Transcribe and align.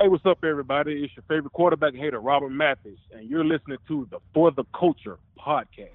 Hey, 0.00 0.08
what's 0.08 0.24
up, 0.24 0.42
everybody? 0.44 1.04
It's 1.04 1.14
your 1.14 1.24
favorite 1.28 1.52
quarterback 1.52 1.94
hater, 1.94 2.20
Robert 2.20 2.48
Mathis, 2.48 2.96
and 3.12 3.28
you're 3.28 3.44
listening 3.44 3.76
to 3.86 4.08
the 4.10 4.16
For 4.32 4.50
the 4.50 4.64
Culture 4.74 5.18
podcast. 5.38 5.90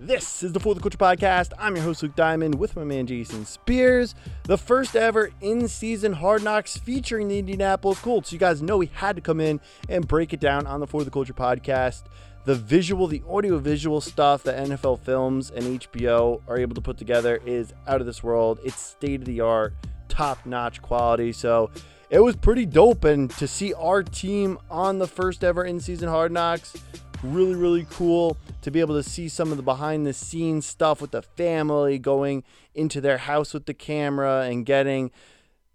This 0.00 0.42
is 0.42 0.54
the 0.54 0.60
For 0.60 0.74
the 0.74 0.80
Culture 0.80 0.96
podcast. 0.96 1.52
I'm 1.58 1.76
your 1.76 1.84
host, 1.84 2.02
Luke 2.02 2.16
Diamond, 2.16 2.54
with 2.54 2.74
my 2.74 2.84
man 2.84 3.06
Jason 3.06 3.44
Spears. 3.44 4.14
The 4.44 4.56
first 4.56 4.96
ever 4.96 5.28
in 5.42 5.68
season 5.68 6.14
Hard 6.14 6.42
Knocks 6.42 6.78
featuring 6.78 7.28
the 7.28 7.38
Indianapolis 7.38 8.00
Colts. 8.00 8.32
You 8.32 8.38
guys 8.38 8.62
know 8.62 8.78
we 8.78 8.86
had 8.94 9.14
to 9.16 9.20
come 9.20 9.40
in 9.40 9.60
and 9.90 10.08
break 10.08 10.32
it 10.32 10.40
down 10.40 10.66
on 10.66 10.80
the 10.80 10.86
For 10.86 11.04
the 11.04 11.10
Culture 11.10 11.34
podcast. 11.34 12.04
The 12.46 12.54
visual, 12.54 13.08
the 13.08 13.22
audio 13.28 13.58
visual 13.58 14.00
stuff 14.00 14.42
that 14.44 14.68
NFL 14.68 15.00
Films 15.00 15.50
and 15.50 15.82
HBO 15.82 16.40
are 16.48 16.56
able 16.56 16.74
to 16.74 16.80
put 16.80 16.96
together 16.96 17.42
is 17.44 17.74
out 17.86 18.00
of 18.00 18.06
this 18.06 18.22
world. 18.22 18.58
It's 18.64 18.80
state 18.80 19.20
of 19.20 19.26
the 19.26 19.42
art, 19.42 19.74
top 20.08 20.46
notch 20.46 20.80
quality. 20.80 21.32
So, 21.32 21.70
it 22.10 22.20
was 22.20 22.36
pretty 22.36 22.66
dope. 22.66 23.04
And 23.04 23.30
to 23.32 23.48
see 23.48 23.74
our 23.74 24.02
team 24.02 24.58
on 24.70 24.98
the 24.98 25.06
first 25.06 25.44
ever 25.44 25.64
in 25.64 25.80
season 25.80 26.08
Hard 26.08 26.32
Knocks, 26.32 26.76
really, 27.22 27.54
really 27.54 27.86
cool 27.90 28.36
to 28.62 28.70
be 28.70 28.80
able 28.80 28.94
to 28.94 29.02
see 29.02 29.28
some 29.28 29.50
of 29.50 29.56
the 29.56 29.62
behind 29.62 30.06
the 30.06 30.12
scenes 30.12 30.66
stuff 30.66 31.00
with 31.00 31.12
the 31.12 31.22
family 31.22 31.98
going 31.98 32.44
into 32.74 33.00
their 33.00 33.18
house 33.18 33.54
with 33.54 33.66
the 33.66 33.74
camera 33.74 34.42
and 34.42 34.66
getting 34.66 35.10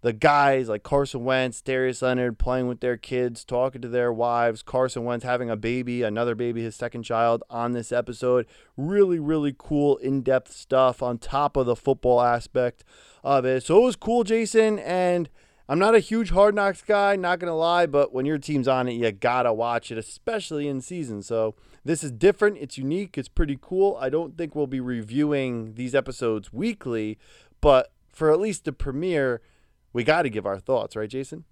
the 0.02 0.12
guys 0.12 0.68
like 0.68 0.82
Carson 0.82 1.24
Wentz, 1.24 1.62
Darius 1.62 2.02
Leonard 2.02 2.36
playing 2.36 2.66
with 2.66 2.80
their 2.80 2.96
kids, 2.96 3.44
talking 3.44 3.80
to 3.82 3.88
their 3.88 4.12
wives, 4.12 4.60
Carson 4.60 5.04
Wentz 5.04 5.24
having 5.24 5.48
a 5.48 5.56
baby, 5.56 6.02
another 6.02 6.34
baby, 6.34 6.60
his 6.62 6.74
second 6.74 7.04
child 7.04 7.44
on 7.48 7.72
this 7.72 7.92
episode. 7.92 8.46
Really, 8.76 9.20
really 9.20 9.54
cool, 9.56 9.96
in 9.98 10.22
depth 10.22 10.52
stuff 10.52 11.04
on 11.04 11.18
top 11.18 11.56
of 11.56 11.66
the 11.66 11.76
football 11.76 12.20
aspect 12.20 12.82
of 13.22 13.44
it. 13.44 13.62
So 13.62 13.78
it 13.78 13.84
was 13.84 13.96
cool, 13.96 14.24
Jason. 14.24 14.80
And 14.80 15.30
I'm 15.68 15.78
not 15.78 15.94
a 15.94 16.00
huge 16.00 16.30
Hard 16.30 16.54
Knocks 16.54 16.82
guy, 16.82 17.16
not 17.16 17.40
to 17.40 17.54
lie, 17.54 17.86
but 17.86 18.12
when 18.12 18.26
your 18.26 18.38
team's 18.38 18.68
on 18.68 18.88
it, 18.88 18.92
you 18.92 19.10
got 19.12 19.44
to 19.44 19.52
watch 19.52 19.90
it, 19.90 19.98
especially 19.98 20.68
in 20.68 20.80
season. 20.80 21.22
So 21.22 21.54
this 21.84 22.02
is 22.02 22.10
different. 22.10 22.58
It's 22.58 22.76
unique. 22.76 23.16
It's 23.16 23.28
pretty 23.28 23.58
cool. 23.60 23.96
I 24.00 24.10
don't 24.10 24.36
think 24.36 24.54
we'll 24.54 24.66
be 24.66 24.80
reviewing 24.80 25.74
these 25.74 25.94
episodes 25.94 26.52
weekly, 26.52 27.18
but 27.60 27.92
for 28.12 28.30
at 28.30 28.40
least 28.40 28.64
the 28.64 28.72
premiere, 28.72 29.40
we 29.92 30.04
got 30.04 30.22
to 30.22 30.30
give 30.30 30.46
our 30.46 30.58
thoughts, 30.58 30.96
right, 30.96 31.08
Jason? 31.08 31.44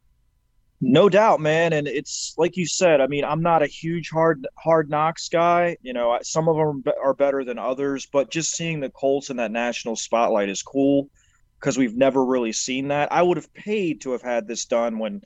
No 0.80 1.08
doubt, 1.08 1.40
man. 1.40 1.72
And 1.72 1.86
it's 1.86 2.34
like 2.38 2.56
you 2.56 2.66
said. 2.66 3.00
I 3.00 3.06
mean, 3.06 3.24
I'm 3.24 3.42
not 3.42 3.62
a 3.62 3.66
huge 3.66 4.10
hard 4.10 4.46
hard 4.58 4.88
knocks 4.88 5.28
guy. 5.28 5.76
You 5.82 5.92
know, 5.92 6.18
some 6.22 6.48
of 6.48 6.56
them 6.56 6.82
are 7.02 7.14
better 7.14 7.44
than 7.44 7.58
others, 7.58 8.06
but 8.10 8.30
just 8.30 8.56
seeing 8.56 8.80
the 8.80 8.88
Colts 8.88 9.28
in 9.28 9.36
that 9.36 9.50
national 9.50 9.96
spotlight 9.96 10.48
is 10.48 10.62
cool 10.62 11.10
because 11.60 11.76
we've 11.76 11.96
never 11.96 12.24
really 12.24 12.52
seen 12.52 12.88
that. 12.88 13.12
I 13.12 13.22
would 13.22 13.36
have 13.36 13.52
paid 13.52 14.00
to 14.02 14.12
have 14.12 14.22
had 14.22 14.48
this 14.48 14.64
done 14.64 14.98
when 14.98 15.22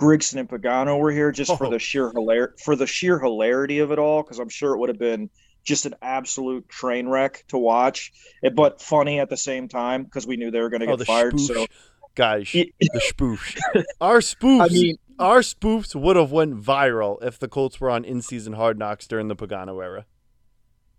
Grigson 0.00 0.40
and 0.40 0.48
Pagano 0.48 0.98
were 0.98 1.12
here, 1.12 1.30
just 1.30 1.50
oh. 1.50 1.56
for 1.56 1.68
the 1.68 1.78
sheer 1.78 2.10
hilar- 2.10 2.58
for 2.60 2.74
the 2.74 2.86
sheer 2.86 3.18
hilarity 3.18 3.80
of 3.80 3.92
it 3.92 3.98
all, 3.98 4.22
because 4.22 4.38
I'm 4.38 4.48
sure 4.48 4.74
it 4.74 4.78
would 4.78 4.88
have 4.88 4.98
been 4.98 5.30
just 5.62 5.86
an 5.86 5.94
absolute 6.02 6.68
train 6.68 7.08
wreck 7.08 7.44
to 7.48 7.58
watch, 7.58 8.12
it, 8.42 8.54
but 8.54 8.80
funny 8.80 9.20
at 9.20 9.30
the 9.30 9.36
same 9.36 9.68
time 9.68 10.04
because 10.04 10.26
we 10.26 10.36
knew 10.36 10.50
they 10.50 10.60
were 10.60 10.70
going 10.70 10.80
to 10.80 10.90
oh, 10.90 10.96
get 10.96 11.06
fired. 11.06 11.38
Spoof. 11.38 11.56
So, 11.56 11.66
guys, 12.14 12.50
the 12.52 13.00
spoof, 13.00 13.56
our 14.00 14.18
spoofs, 14.20 14.60
I 14.60 14.68
mean, 14.68 14.96
our 15.18 15.40
spoofs 15.40 15.94
would 15.94 16.16
have 16.16 16.32
went 16.32 16.60
viral 16.60 17.22
if 17.22 17.38
the 17.38 17.48
Colts 17.48 17.80
were 17.80 17.90
on 17.90 18.04
in-season 18.04 18.54
Hard 18.54 18.78
Knocks 18.78 19.06
during 19.06 19.28
the 19.28 19.36
Pagano 19.36 19.82
era. 19.82 20.06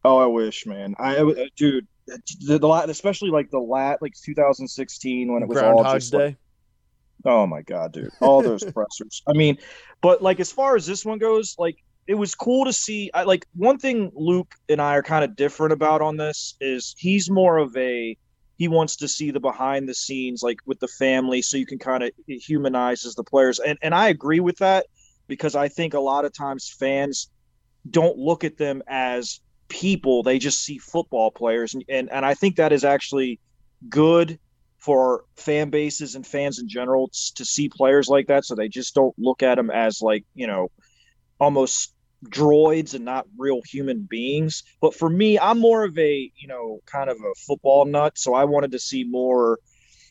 Oh, 0.03 0.17
I 0.17 0.27
wish, 0.27 0.65
man. 0.65 0.95
I, 0.99 1.49
dude, 1.55 1.87
the, 2.07 2.59
the 2.59 2.85
especially 2.89 3.29
like 3.29 3.49
the 3.49 3.59
lat 3.59 4.01
like 4.01 4.13
2016 4.15 5.31
when 5.31 5.43
it 5.43 5.49
was 5.49 5.57
all 5.57 5.83
just 5.83 6.11
Day. 6.11 6.17
Like, 6.17 6.37
oh 7.25 7.47
my 7.47 7.61
god, 7.61 7.93
dude, 7.93 8.11
all 8.21 8.41
those 8.41 8.63
pressers. 8.73 9.21
I 9.27 9.33
mean, 9.33 9.57
but 10.01 10.21
like 10.21 10.39
as 10.39 10.51
far 10.51 10.75
as 10.75 10.85
this 10.85 11.05
one 11.05 11.17
goes, 11.17 11.55
like 11.57 11.77
it 12.07 12.15
was 12.15 12.35
cool 12.35 12.65
to 12.65 12.73
see. 12.73 13.09
I 13.13 13.23
like 13.23 13.47
one 13.55 13.77
thing 13.77 14.11
Luke 14.13 14.53
and 14.69 14.81
I 14.81 14.95
are 14.95 15.03
kind 15.03 15.23
of 15.23 15.35
different 15.35 15.73
about 15.73 16.01
on 16.01 16.17
this 16.17 16.55
is 16.61 16.95
he's 16.97 17.29
more 17.29 17.57
of 17.57 17.75
a 17.75 18.17
he 18.57 18.67
wants 18.67 18.95
to 18.97 19.07
see 19.07 19.31
the 19.31 19.39
behind 19.39 19.89
the 19.89 19.93
scenes 19.93 20.41
like 20.41 20.59
with 20.65 20.79
the 20.79 20.87
family 20.87 21.41
so 21.41 21.57
you 21.57 21.65
can 21.65 21.77
kind 21.77 22.03
of 22.03 22.11
humanizes 22.27 23.13
the 23.15 23.23
players 23.23 23.59
and 23.59 23.77
and 23.81 23.93
I 23.93 24.07
agree 24.07 24.39
with 24.39 24.57
that 24.59 24.85
because 25.27 25.55
I 25.55 25.67
think 25.67 25.93
a 25.93 25.99
lot 25.99 26.23
of 26.23 26.33
times 26.33 26.69
fans 26.69 27.29
don't 27.89 28.17
look 28.17 28.43
at 28.43 28.57
them 28.57 28.81
as 28.87 29.41
people 29.67 30.23
they 30.23 30.39
just 30.39 30.63
see 30.63 30.77
football 30.77 31.31
players. 31.31 31.73
And, 31.73 31.83
and 31.89 32.11
and 32.11 32.25
i 32.25 32.33
think 32.33 32.55
that 32.57 32.71
is 32.71 32.83
actually 32.83 33.39
good 33.89 34.39
for 34.85 35.23
fan 35.35 35.71
bases 35.71 36.13
and 36.13 36.25
fans 36.25 36.59
in 36.59 36.69
general 36.69 37.09
to 37.33 37.43
see 37.43 37.67
players 37.67 38.07
like 38.07 38.27
that. 38.27 38.45
So 38.45 38.53
they 38.53 38.67
just 38.67 38.93
don't 38.93 39.15
look 39.17 39.41
at 39.41 39.55
them 39.55 39.71
as 39.71 39.99
like 39.99 40.25
you 40.35 40.45
know 40.45 40.69
almost 41.39 41.93
droids 42.25 42.93
and 42.93 43.03
not 43.03 43.25
real 43.35 43.61
human 43.65 44.07
beings. 44.07 44.63
But 44.81 44.93
for 44.93 45.09
me 45.09 45.39
i'm 45.39 45.59
more 45.59 45.83
of 45.83 45.97
a 45.97 46.31
you 46.35 46.47
know 46.47 46.81
kind 46.85 47.09
of 47.09 47.17
a 47.17 47.33
football 47.47 47.85
nut. 47.85 48.17
So 48.17 48.35
i 48.35 48.43
wanted 48.43 48.71
to 48.73 48.79
see 48.79 49.03
more 49.03 49.59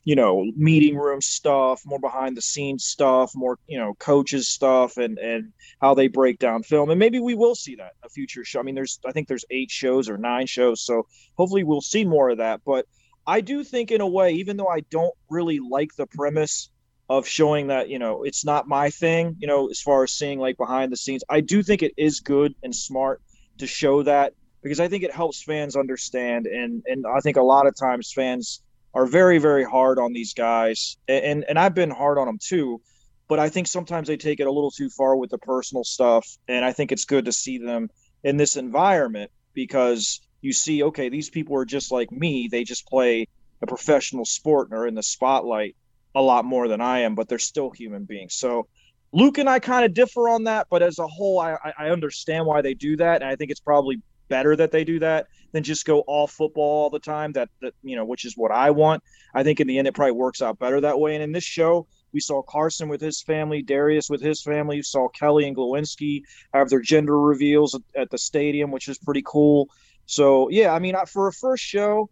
you 0.04 0.14
know 0.14 0.44
meeting 0.56 0.96
room 0.96 1.20
stuff 1.20 1.82
more 1.84 1.98
behind 1.98 2.36
the 2.36 2.42
scenes 2.42 2.84
stuff 2.84 3.32
more 3.34 3.58
you 3.66 3.78
know 3.78 3.94
coaches 3.94 4.48
stuff 4.48 4.96
and 4.98 5.18
and 5.18 5.52
how 5.80 5.94
they 5.94 6.08
break 6.08 6.38
down 6.38 6.62
film. 6.62 6.90
And 6.90 6.98
maybe 6.98 7.18
we 7.18 7.34
will 7.34 7.54
see 7.54 7.76
that 7.76 7.92
a 8.04 8.08
future 8.08 8.44
show. 8.44 8.60
I 8.60 8.62
mean 8.62 8.74
there's 8.74 9.00
i 9.06 9.12
think 9.12 9.28
there's 9.28 9.44
eight 9.50 9.70
shows 9.70 10.08
or 10.08 10.18
nine 10.18 10.46
shows 10.46 10.80
so 10.82 11.06
hopefully 11.36 11.64
we'll 11.64 11.80
see 11.80 12.04
more 12.04 12.30
of 12.30 12.38
that. 12.38 12.60
But 12.64 12.86
i 13.26 13.40
do 13.40 13.64
think 13.64 13.90
in 13.90 14.02
a 14.02 14.06
way 14.06 14.32
even 14.32 14.56
though 14.56 14.68
i 14.68 14.80
don't 14.90 15.14
really 15.30 15.58
like 15.58 15.94
the 15.96 16.06
premise 16.06 16.68
of 17.08 17.26
showing 17.26 17.68
that 17.68 17.88
you 17.88 17.98
know 17.98 18.22
it's 18.22 18.44
not 18.44 18.68
my 18.68 18.90
thing 18.90 19.36
you 19.38 19.46
know 19.46 19.68
as 19.68 19.80
far 19.80 20.04
as 20.04 20.12
seeing 20.12 20.38
like 20.38 20.56
behind 20.56 20.90
the 20.92 20.96
scenes 20.96 21.22
i 21.28 21.40
do 21.40 21.62
think 21.62 21.82
it 21.82 21.92
is 21.96 22.20
good 22.20 22.54
and 22.62 22.74
smart 22.74 23.22
to 23.58 23.66
show 23.66 24.02
that 24.02 24.34
because 24.62 24.80
i 24.80 24.88
think 24.88 25.04
it 25.04 25.12
helps 25.12 25.42
fans 25.42 25.76
understand. 25.76 26.46
And 26.46 26.82
and 26.86 27.04
i 27.06 27.20
think 27.20 27.36
a 27.36 27.42
lot 27.42 27.66
of 27.66 27.74
times 27.76 28.12
fans 28.12 28.60
are 28.94 29.06
very 29.06 29.38
very 29.38 29.64
hard 29.64 29.98
on 29.98 30.12
these 30.12 30.34
guys. 30.34 30.96
And 31.08 31.44
and 31.48 31.58
I've 31.58 31.74
been 31.74 31.90
hard 31.90 32.18
on 32.18 32.26
them 32.26 32.38
too 32.40 32.80
but 33.26 33.38
I 33.38 33.48
think 33.48 33.66
sometimes 33.66 34.06
they 34.06 34.18
take 34.18 34.40
it 34.40 34.46
a 34.46 34.52
little 34.52 34.70
too 34.70 34.90
far 34.90 35.16
with 35.16 35.30
the 35.30 35.38
personal 35.38 35.82
stuff 35.82 36.26
and 36.46 36.64
I 36.64 36.72
think 36.72 36.92
it's 36.92 37.06
good 37.06 37.24
to 37.24 37.32
see 37.32 37.58
them 37.58 37.88
in 38.22 38.36
this 38.36 38.56
environment 38.56 39.30
because 39.54 40.20
you 40.42 40.52
see 40.52 40.82
okay 40.82 41.08
these 41.08 41.30
people 41.30 41.56
are 41.56 41.64
just 41.64 41.90
like 41.90 42.10
me. 42.12 42.48
They 42.50 42.64
just 42.64 42.86
play 42.86 43.28
a 43.62 43.66
professional 43.66 44.24
sport 44.24 44.68
and 44.70 44.78
are 44.78 44.86
in 44.86 44.94
the 44.94 45.02
spotlight 45.02 45.76
a 46.14 46.22
lot 46.22 46.44
more 46.44 46.68
than 46.68 46.80
I 46.80 47.00
am 47.00 47.14
but 47.14 47.28
they're 47.28 47.38
still 47.38 47.70
human 47.70 48.04
beings. 48.04 48.34
So 48.34 48.68
Luke 49.14 49.38
and 49.38 49.48
I 49.48 49.60
kind 49.60 49.84
of 49.84 49.94
differ 49.94 50.28
on 50.28 50.44
that, 50.44 50.66
but 50.68 50.82
as 50.82 50.98
a 50.98 51.06
whole, 51.06 51.38
I, 51.38 51.56
I 51.78 51.90
understand 51.90 52.46
why 52.46 52.62
they 52.62 52.74
do 52.74 52.96
that, 52.96 53.22
and 53.22 53.30
I 53.30 53.36
think 53.36 53.52
it's 53.52 53.60
probably 53.60 54.02
better 54.28 54.56
that 54.56 54.70
they 54.70 54.84
do 54.84 54.98
that 55.00 55.26
than 55.52 55.62
just 55.62 55.84
go 55.84 56.00
all 56.00 56.26
football 56.26 56.82
all 56.82 56.90
the 56.90 56.98
time. 56.98 57.32
That 57.32 57.48
that 57.62 57.74
you 57.82 57.96
know, 57.96 58.04
which 58.04 58.24
is 58.24 58.34
what 58.36 58.50
I 58.50 58.70
want. 58.70 59.02
I 59.34 59.42
think 59.42 59.60
in 59.60 59.66
the 59.66 59.78
end 59.78 59.88
it 59.88 59.94
probably 59.94 60.12
works 60.12 60.42
out 60.42 60.58
better 60.58 60.80
that 60.80 60.98
way. 60.98 61.14
And 61.14 61.22
in 61.22 61.32
this 61.32 61.44
show, 61.44 61.86
we 62.12 62.20
saw 62.20 62.42
Carson 62.42 62.88
with 62.88 63.00
his 63.00 63.22
family, 63.22 63.62
Darius 63.62 64.08
with 64.08 64.20
his 64.20 64.42
family. 64.42 64.76
We 64.76 64.82
saw 64.82 65.08
Kelly 65.08 65.46
and 65.46 65.56
Glowinski 65.56 66.22
have 66.52 66.68
their 66.68 66.80
gender 66.80 67.18
reveals 67.18 67.78
at 67.96 68.10
the 68.10 68.18
stadium, 68.18 68.70
which 68.70 68.88
is 68.88 68.98
pretty 68.98 69.22
cool. 69.26 69.68
So 70.06 70.48
yeah, 70.50 70.72
I 70.72 70.78
mean, 70.78 70.94
for 71.06 71.28
a 71.28 71.32
first 71.32 71.64
show, 71.64 72.10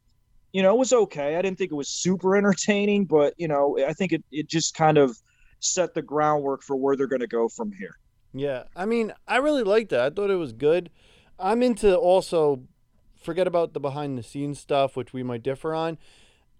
you 0.52 0.62
know, 0.62 0.74
it 0.74 0.78
was 0.78 0.92
okay. 0.92 1.36
I 1.36 1.42
didn't 1.42 1.58
think 1.58 1.72
it 1.72 1.76
was 1.76 1.88
super 1.88 2.36
entertaining, 2.38 3.06
but 3.06 3.34
you 3.38 3.48
know, 3.48 3.78
I 3.86 3.92
think 3.92 4.12
it 4.12 4.24
it 4.30 4.48
just 4.48 4.74
kind 4.74 4.98
of 4.98 5.16
set 5.60 5.94
the 5.94 6.02
groundwork 6.02 6.62
for 6.62 6.76
where 6.76 6.96
they're 6.96 7.06
going 7.06 7.20
to 7.20 7.26
go 7.26 7.48
from 7.48 7.72
here. 7.72 7.96
Yeah, 8.34 8.64
I 8.74 8.86
mean, 8.86 9.12
I 9.28 9.36
really 9.36 9.62
liked 9.62 9.90
that. 9.90 10.00
I 10.00 10.10
thought 10.10 10.30
it 10.30 10.36
was 10.36 10.52
good. 10.52 10.90
I'm 11.42 11.62
into 11.62 11.96
also 11.96 12.62
forget 13.20 13.46
about 13.46 13.72
the 13.72 13.80
behind 13.80 14.16
the 14.16 14.22
scenes 14.22 14.58
stuff, 14.58 14.96
which 14.96 15.12
we 15.12 15.22
might 15.22 15.42
differ 15.42 15.74
on. 15.74 15.98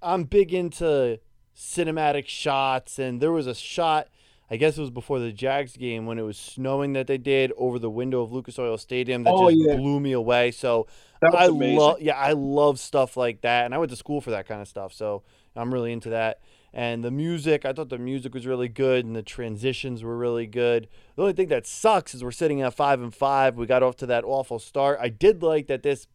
I'm 0.03 0.25
big 0.25 0.53
into 0.53 1.21
cinematic 1.57 2.27
shots, 2.27 2.99
and 2.99 3.21
there 3.21 3.33
was 3.33 3.47
a 3.47 3.55
shot. 3.55 4.09
I 4.51 4.57
guess 4.57 4.77
it 4.77 4.81
was 4.81 4.91
before 4.91 5.19
the 5.19 5.33
Jags 5.33 5.77
game 5.77 6.05
when 6.05 6.19
it 6.19 6.23
was 6.23 6.37
snowing 6.37 6.93
that 6.93 7.07
they 7.07 7.17
did 7.17 7.53
over 7.57 7.79
the 7.79 7.89
window 7.89 8.21
of 8.21 8.33
Lucas 8.33 8.59
Oil 8.59 8.77
Stadium 8.77 9.23
that 9.23 9.33
oh, 9.33 9.51
just 9.51 9.63
yeah. 9.67 9.77
blew 9.77 9.99
me 9.99 10.13
away. 10.13 10.51
So 10.51 10.89
I 11.23 11.47
love, 11.47 12.03
yeah, 12.03 12.19
I 12.19 12.33
love 12.33 12.79
stuff 12.79 13.17
like 13.17 13.41
that, 13.43 13.65
and 13.65 13.75
I 13.75 13.79
went 13.79 13.91
to 13.91 13.97
school 13.97 14.21
for 14.21 14.31
that 14.31 14.47
kind 14.47 14.61
of 14.61 14.69
stuff. 14.69 14.93
So 14.93 15.23
I'm 15.57 15.73
really 15.73 15.93
into 15.93 16.11
that. 16.11 16.41
And 16.75 17.05
the 17.05 17.11
music, 17.11 17.67
I 17.67 17.73
thought 17.73 17.91
the 17.91 17.99
music 17.99 18.33
was 18.33 18.47
really 18.47 18.69
good, 18.69 19.05
and 19.05 19.15
the 19.15 19.23
transitions 19.23 20.03
were 20.03 20.17
really 20.17 20.47
good. 20.47 20.89
The 21.17 21.23
only 21.23 21.35
thing 21.35 21.49
that 21.49 21.67
sucks 21.67 22.15
is 22.15 22.25
we're 22.25 22.31
sitting 22.31 22.63
at 22.63 22.73
five 22.73 23.03
and 23.03 23.15
five. 23.15 23.57
We 23.57 23.67
got 23.67 23.83
off 23.83 23.97
to 23.97 24.07
that 24.07 24.25
awful 24.25 24.59
start. 24.59 24.99
I 25.01 25.11
did 25.11 25.43
like 25.43 25.67
that 25.67 25.83
this 25.83 26.07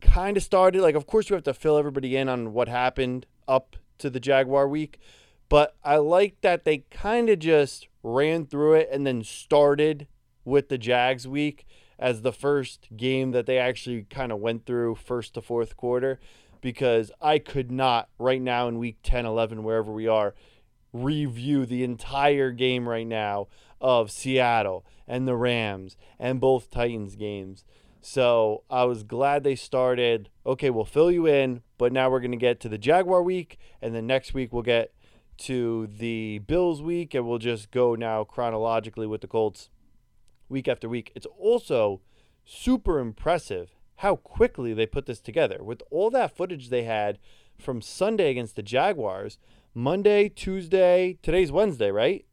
kind 0.00 0.36
of 0.38 0.42
started. 0.42 0.80
Like, 0.80 0.94
of 0.94 1.06
course, 1.06 1.28
we 1.28 1.34
have 1.34 1.44
to 1.44 1.54
fill 1.54 1.76
everybody 1.76 2.16
in 2.16 2.30
on 2.30 2.54
what 2.54 2.68
happened 2.68 3.26
up 3.46 3.76
to 3.98 4.08
the 4.08 4.20
Jaguar 4.20 4.68
week, 4.68 4.98
but 5.48 5.76
I 5.84 5.96
like 5.96 6.40
that 6.40 6.64
they 6.64 6.78
kind 6.90 7.28
of 7.28 7.38
just 7.38 7.88
ran 8.02 8.46
through 8.46 8.74
it 8.74 8.88
and 8.90 9.06
then 9.06 9.22
started 9.22 10.06
with 10.44 10.68
the 10.68 10.78
Jags 10.78 11.26
week 11.26 11.66
as 11.98 12.22
the 12.22 12.32
first 12.32 12.88
game 12.96 13.30
that 13.32 13.46
they 13.46 13.58
actually 13.58 14.02
kind 14.04 14.30
of 14.30 14.38
went 14.38 14.66
through 14.66 14.94
first 14.94 15.34
to 15.34 15.42
fourth 15.42 15.76
quarter 15.76 16.20
because 16.66 17.12
I 17.22 17.38
could 17.38 17.70
not 17.70 18.08
right 18.18 18.42
now 18.42 18.66
in 18.66 18.80
week 18.80 18.96
10, 19.04 19.24
11, 19.24 19.62
wherever 19.62 19.92
we 19.92 20.08
are, 20.08 20.34
review 20.92 21.64
the 21.64 21.84
entire 21.84 22.50
game 22.50 22.88
right 22.88 23.06
now 23.06 23.46
of 23.80 24.10
Seattle 24.10 24.84
and 25.06 25.28
the 25.28 25.36
Rams 25.36 25.96
and 26.18 26.40
both 26.40 26.68
Titans 26.68 27.14
games. 27.14 27.62
So 28.00 28.64
I 28.68 28.82
was 28.82 29.04
glad 29.04 29.44
they 29.44 29.54
started. 29.54 30.28
Okay, 30.44 30.68
we'll 30.70 30.84
fill 30.84 31.08
you 31.08 31.24
in, 31.28 31.62
but 31.78 31.92
now 31.92 32.10
we're 32.10 32.18
going 32.18 32.32
to 32.32 32.36
get 32.36 32.58
to 32.62 32.68
the 32.68 32.78
Jaguar 32.78 33.22
week, 33.22 33.60
and 33.80 33.94
then 33.94 34.08
next 34.08 34.34
week 34.34 34.52
we'll 34.52 34.62
get 34.64 34.92
to 35.36 35.86
the 35.86 36.40
Bills 36.40 36.82
week, 36.82 37.14
and 37.14 37.28
we'll 37.28 37.38
just 37.38 37.70
go 37.70 37.94
now 37.94 38.24
chronologically 38.24 39.06
with 39.06 39.20
the 39.20 39.28
Colts 39.28 39.70
week 40.48 40.66
after 40.66 40.88
week. 40.88 41.12
It's 41.14 41.28
also 41.38 42.00
super 42.44 42.98
impressive 42.98 43.75
how 43.96 44.16
quickly 44.16 44.72
they 44.72 44.86
put 44.86 45.06
this 45.06 45.20
together 45.20 45.62
with 45.62 45.82
all 45.90 46.10
that 46.10 46.36
footage 46.36 46.68
they 46.68 46.84
had 46.84 47.18
from 47.58 47.80
Sunday 47.80 48.30
against 48.30 48.56
the 48.56 48.62
Jaguars, 48.62 49.38
Monday, 49.74 50.28
Tuesday, 50.28 51.18
today's 51.22 51.52
Wednesday, 51.52 51.90
right? 51.90 52.24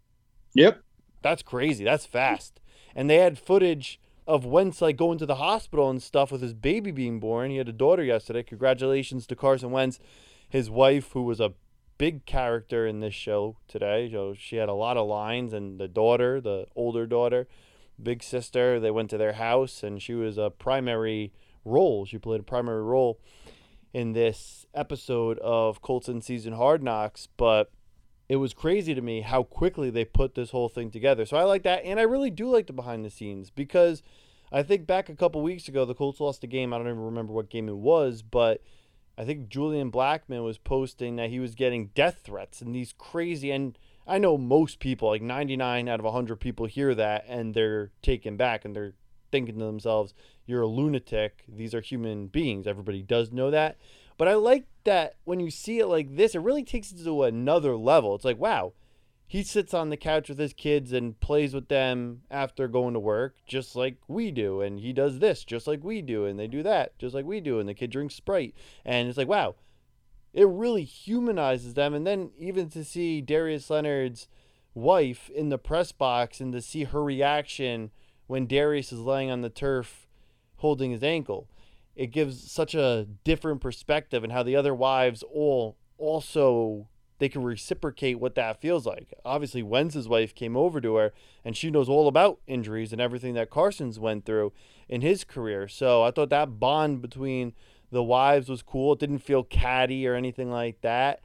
Yep. 0.53 0.81
That's 1.21 1.41
crazy. 1.41 1.83
That's 1.83 2.05
fast. 2.05 2.59
And 2.95 3.09
they 3.09 3.17
had 3.17 3.39
footage 3.39 3.99
of 4.27 4.45
Wentz 4.45 4.81
like 4.81 4.97
going 4.97 5.17
to 5.17 5.25
the 5.25 5.35
hospital 5.35 5.89
and 5.89 6.01
stuff 6.01 6.31
with 6.31 6.41
his 6.41 6.53
baby 6.53 6.91
being 6.91 7.19
born. 7.19 7.51
He 7.51 7.57
had 7.57 7.69
a 7.69 7.73
daughter 7.73 8.03
yesterday. 8.03 8.43
Congratulations 8.43 9.25
to 9.27 9.35
Carson 9.35 9.71
Wentz, 9.71 9.99
his 10.49 10.69
wife, 10.69 11.11
who 11.13 11.23
was 11.23 11.39
a 11.39 11.53
big 11.97 12.25
character 12.25 12.85
in 12.85 12.99
this 12.99 13.13
show 13.13 13.57
today. 13.67 14.09
So 14.11 14.33
she 14.37 14.57
had 14.57 14.69
a 14.69 14.73
lot 14.73 14.97
of 14.97 15.07
lines, 15.07 15.53
and 15.53 15.79
the 15.79 15.87
daughter, 15.87 16.39
the 16.39 16.67
older 16.75 17.05
daughter, 17.05 17.47
big 18.01 18.23
sister, 18.23 18.79
they 18.79 18.91
went 18.91 19.09
to 19.11 19.17
their 19.17 19.33
house, 19.33 19.83
and 19.83 20.01
she 20.01 20.13
was 20.13 20.37
a 20.37 20.49
primary 20.49 21.31
role. 21.65 22.07
You 22.09 22.19
played 22.19 22.39
a 22.39 22.43
primary 22.43 22.83
role 22.83 23.19
in 23.93 24.13
this 24.13 24.65
episode 24.73 25.37
of 25.39 25.81
Colts 25.81 26.09
in 26.09 26.21
Season 26.21 26.53
Hard 26.53 26.81
Knocks, 26.81 27.27
but 27.37 27.71
it 28.27 28.37
was 28.37 28.53
crazy 28.53 28.95
to 28.95 29.01
me 29.01 29.21
how 29.21 29.43
quickly 29.43 29.89
they 29.89 30.05
put 30.05 30.35
this 30.35 30.51
whole 30.51 30.69
thing 30.69 30.89
together. 30.89 31.25
So 31.25 31.37
I 31.37 31.43
like 31.43 31.63
that, 31.63 31.83
and 31.85 31.99
I 31.99 32.03
really 32.03 32.31
do 32.31 32.49
like 32.49 32.67
the 32.67 32.73
behind 32.73 33.05
the 33.05 33.09
scenes 33.09 33.49
because 33.49 34.01
I 34.51 34.63
think 34.63 34.87
back 34.87 35.09
a 35.09 35.15
couple 35.15 35.41
weeks 35.41 35.67
ago 35.67 35.85
the 35.85 35.95
Colts 35.95 36.19
lost 36.19 36.43
a 36.43 36.47
game. 36.47 36.73
I 36.73 36.77
don't 36.77 36.87
even 36.87 36.99
remember 36.99 37.33
what 37.33 37.49
game 37.49 37.69
it 37.69 37.77
was, 37.77 38.21
but 38.21 38.61
I 39.17 39.25
think 39.25 39.49
Julian 39.49 39.91
Blackmon 39.91 40.43
was 40.43 40.57
posting 40.57 41.15
that 41.17 41.29
he 41.29 41.39
was 41.39 41.55
getting 41.55 41.87
death 41.93 42.21
threats 42.23 42.61
and 42.61 42.73
these 42.73 42.93
crazy 42.97 43.51
and 43.51 43.77
I 44.05 44.17
know 44.17 44.37
most 44.37 44.79
people, 44.79 45.09
like 45.09 45.21
99 45.21 45.87
out 45.87 45.99
of 45.99 46.05
100 46.05 46.35
people 46.37 46.65
hear 46.65 46.93
that 46.95 47.25
and 47.27 47.53
they're 47.53 47.91
taken 48.01 48.35
back 48.35 48.65
and 48.65 48.75
they're 48.75 48.93
thinking 49.33 49.57
to 49.57 49.65
themselves, 49.65 50.13
you're 50.45 50.61
a 50.61 50.67
lunatic. 50.67 51.43
These 51.47 51.73
are 51.73 51.81
human 51.81 52.27
beings. 52.27 52.67
Everybody 52.67 53.01
does 53.01 53.31
know 53.31 53.49
that. 53.49 53.77
But 54.15 54.27
I 54.27 54.35
like 54.35 54.67
that 54.83 55.15
when 55.23 55.39
you 55.39 55.49
see 55.49 55.79
it 55.79 55.87
like 55.87 56.15
this, 56.15 56.35
it 56.35 56.41
really 56.41 56.63
takes 56.63 56.91
it 56.91 57.03
to 57.03 57.23
another 57.23 57.75
level. 57.75 58.13
It's 58.13 58.25
like, 58.25 58.37
wow, 58.37 58.73
he 59.25 59.41
sits 59.41 59.73
on 59.73 59.89
the 59.89 59.97
couch 59.97 60.29
with 60.29 60.37
his 60.37 60.53
kids 60.53 60.93
and 60.93 61.19
plays 61.19 61.55
with 61.55 61.67
them 61.67 62.21
after 62.29 62.67
going 62.67 62.93
to 62.93 62.99
work, 62.99 63.33
just 63.47 63.75
like 63.75 63.97
we 64.07 64.29
do. 64.29 64.61
And 64.61 64.79
he 64.79 64.93
does 64.93 65.17
this 65.17 65.43
just 65.43 65.65
like 65.65 65.83
we 65.83 66.03
do. 66.03 66.25
And 66.25 66.39
they 66.39 66.47
do 66.47 66.61
that 66.61 66.99
just 66.99 67.15
like 67.15 67.25
we 67.25 67.39
do. 67.41 67.59
And 67.59 67.67
the 67.67 67.73
kid 67.73 67.89
drinks 67.89 68.13
Sprite. 68.13 68.53
And 68.85 69.09
it's 69.09 69.17
like, 69.17 69.27
wow, 69.27 69.55
it 70.31 70.47
really 70.47 70.83
humanizes 70.83 71.73
them. 71.73 71.95
And 71.95 72.05
then 72.05 72.29
even 72.37 72.69
to 72.69 72.83
see 72.83 73.19
Darius 73.19 73.71
Leonard's 73.71 74.27
wife 74.75 75.31
in 75.31 75.49
the 75.49 75.57
press 75.57 75.91
box 75.91 76.39
and 76.39 76.53
to 76.53 76.61
see 76.61 76.83
her 76.83 77.03
reaction 77.03 77.89
when 78.33 78.47
Darius 78.47 78.91
is 78.91 78.99
laying 78.99 79.29
on 79.29 79.41
the 79.41 79.49
turf 79.49 80.07
holding 80.57 80.89
his 80.89 81.03
ankle 81.03 81.47
it 81.95 82.07
gives 82.07 82.51
such 82.51 82.73
a 82.73 83.07
different 83.23 83.61
perspective 83.61 84.23
and 84.23 84.33
how 84.33 84.41
the 84.41 84.55
other 84.55 84.73
wives 84.73 85.23
all 85.31 85.77
also 85.99 86.87
they 87.19 87.29
can 87.29 87.43
reciprocate 87.43 88.19
what 88.19 88.35
that 88.35 88.59
feels 88.59 88.85
like. 88.85 89.13
Obviously, 89.23 89.63
Wentz's 89.63 90.09
wife 90.09 90.33
came 90.35 90.57
over 90.57 90.81
to 90.81 90.95
her 90.95 91.13
and 91.45 91.55
she 91.55 91.69
knows 91.69 91.87
all 91.87 92.07
about 92.07 92.39
injuries 92.47 92.91
and 92.91 92.99
everything 92.99 93.33
that 93.35 93.49
Carson's 93.49 93.99
went 93.99 94.25
through 94.25 94.51
in 94.89 95.01
his 95.01 95.23
career. 95.23 95.67
So 95.67 96.03
I 96.03 96.11
thought 96.11 96.31
that 96.31 96.59
bond 96.59 97.01
between 97.01 97.53
the 97.91 98.03
wives 98.03 98.49
was 98.49 98.63
cool. 98.63 98.93
It 98.93 98.99
didn't 98.99 99.19
feel 99.19 99.43
catty 99.43 100.07
or 100.07 100.15
anything 100.15 100.51
like 100.51 100.81
that. 100.81 101.21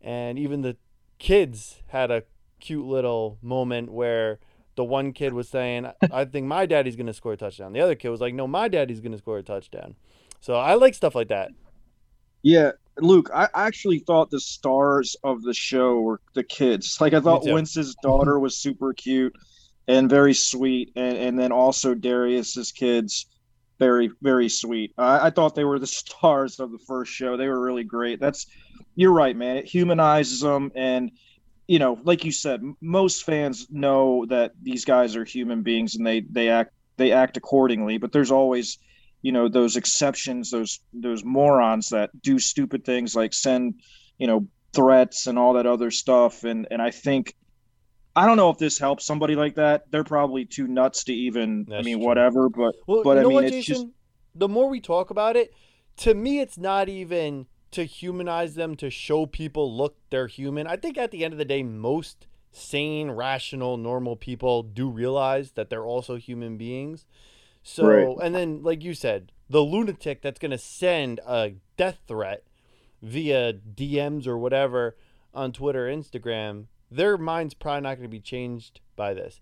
And 0.00 0.38
even 0.38 0.60
the 0.60 0.76
kids 1.18 1.82
had 1.88 2.10
a 2.10 2.24
cute 2.60 2.86
little 2.86 3.38
moment 3.40 3.90
where 3.90 4.38
the 4.74 4.84
one 4.84 5.12
kid 5.12 5.32
was 5.32 5.48
saying, 5.48 5.90
I 6.10 6.24
think 6.24 6.46
my 6.46 6.66
daddy's 6.66 6.96
going 6.96 7.06
to 7.06 7.12
score 7.12 7.34
a 7.34 7.36
touchdown. 7.36 7.72
The 7.72 7.80
other 7.80 7.94
kid 7.94 8.08
was 8.08 8.20
like, 8.20 8.34
no, 8.34 8.46
my 8.46 8.68
daddy's 8.68 9.00
going 9.00 9.12
to 9.12 9.18
score 9.18 9.38
a 9.38 9.42
touchdown. 9.42 9.94
So 10.40 10.54
I 10.54 10.74
like 10.74 10.94
stuff 10.94 11.14
like 11.14 11.28
that. 11.28 11.50
Yeah, 12.42 12.72
Luke, 12.98 13.30
I 13.32 13.48
actually 13.54 14.00
thought 14.00 14.30
the 14.30 14.40
stars 14.40 15.16
of 15.22 15.42
the 15.42 15.54
show 15.54 16.00
were 16.00 16.20
the 16.34 16.42
kids. 16.42 17.00
Like 17.00 17.14
I 17.14 17.20
thought 17.20 17.44
Wentz's 17.46 17.94
daughter 18.02 18.38
was 18.38 18.56
super 18.56 18.92
cute 18.92 19.34
and 19.86 20.10
very 20.10 20.34
sweet, 20.34 20.92
and, 20.96 21.16
and 21.16 21.38
then 21.38 21.52
also 21.52 21.94
Darius's 21.94 22.72
kids, 22.72 23.26
very 23.78 24.10
very 24.20 24.48
sweet. 24.48 24.92
I, 24.98 25.28
I 25.28 25.30
thought 25.30 25.54
they 25.54 25.64
were 25.64 25.78
the 25.78 25.86
stars 26.02 26.60
of 26.60 26.72
the 26.72 26.78
first 26.78 27.12
show. 27.12 27.36
They 27.36 27.48
were 27.48 27.60
really 27.60 27.84
great. 27.84 28.20
That's 28.20 28.46
you're 28.96 29.12
right, 29.12 29.36
man. 29.36 29.56
It 29.56 29.66
humanizes 29.66 30.40
them 30.40 30.72
and 30.74 31.12
you 31.66 31.78
know, 31.78 31.98
like 32.02 32.24
you 32.24 32.32
said, 32.32 32.60
most 32.80 33.24
fans 33.24 33.66
know 33.70 34.26
that 34.28 34.52
these 34.60 34.84
guys 34.84 35.16
are 35.16 35.24
human 35.24 35.62
beings 35.62 35.94
and 35.94 36.06
they 36.06 36.20
they 36.20 36.48
act 36.48 36.72
they 36.96 37.12
act 37.12 37.36
accordingly. 37.36 37.98
But 37.98 38.12
there's 38.12 38.30
always, 38.30 38.78
you 39.22 39.32
know, 39.32 39.48
those 39.48 39.76
exceptions, 39.76 40.50
those 40.50 40.80
those 40.92 41.24
morons 41.24 41.90
that 41.90 42.10
do 42.20 42.38
stupid 42.38 42.84
things 42.84 43.14
like 43.14 43.32
send, 43.32 43.74
you 44.18 44.26
know, 44.26 44.48
threats 44.72 45.26
and 45.26 45.38
all 45.38 45.54
that 45.54 45.66
other 45.66 45.90
stuff. 45.90 46.44
And 46.44 46.66
and 46.70 46.82
I 46.82 46.90
think 46.90 47.34
I 48.14 48.26
don't 48.26 48.36
know 48.36 48.50
if 48.50 48.58
this 48.58 48.78
helps 48.78 49.06
somebody 49.06 49.36
like 49.36 49.54
that. 49.54 49.90
They're 49.90 50.04
probably 50.04 50.44
too 50.44 50.66
nuts 50.66 51.04
to 51.04 51.14
even. 51.14 51.64
That's 51.68 51.80
I 51.80 51.82
mean, 51.82 51.98
true. 51.98 52.06
whatever. 52.06 52.48
But 52.48 52.74
well, 52.86 53.02
but 53.02 53.18
I 53.18 53.22
mean, 53.22 53.32
what, 53.32 53.44
it's 53.44 53.66
Jason? 53.66 53.74
just 53.74 53.86
the 54.34 54.48
more 54.48 54.68
we 54.68 54.80
talk 54.80 55.10
about 55.10 55.36
it, 55.36 55.54
to 55.98 56.14
me, 56.14 56.40
it's 56.40 56.58
not 56.58 56.88
even 56.88 57.46
to 57.72 57.84
humanize 57.84 58.54
them 58.54 58.76
to 58.76 58.90
show 58.90 59.26
people 59.26 59.74
look 59.74 59.96
they're 60.10 60.26
human. 60.26 60.66
I 60.66 60.76
think 60.76 60.96
at 60.96 61.10
the 61.10 61.24
end 61.24 61.34
of 61.34 61.38
the 61.38 61.44
day 61.44 61.62
most 61.62 62.26
sane, 62.52 63.10
rational, 63.10 63.76
normal 63.76 64.16
people 64.16 64.62
do 64.62 64.88
realize 64.88 65.52
that 65.52 65.70
they're 65.70 65.86
also 65.86 66.16
human 66.16 66.56
beings. 66.56 67.06
So, 67.62 67.86
right. 67.86 68.16
and 68.22 68.34
then 68.34 68.62
like 68.62 68.82
you 68.82 68.94
said, 68.94 69.32
the 69.48 69.60
lunatic 69.60 70.22
that's 70.22 70.38
going 70.38 70.50
to 70.50 70.58
send 70.58 71.20
a 71.26 71.54
death 71.76 71.98
threat 72.06 72.44
via 73.02 73.52
DMs 73.52 74.26
or 74.26 74.38
whatever 74.38 74.96
on 75.34 75.52
Twitter, 75.52 75.86
Instagram, 75.86 76.66
their 76.90 77.16
mind's 77.16 77.54
probably 77.54 77.82
not 77.82 77.96
going 77.96 78.08
to 78.08 78.08
be 78.08 78.20
changed 78.20 78.80
by 78.96 79.14
this. 79.14 79.40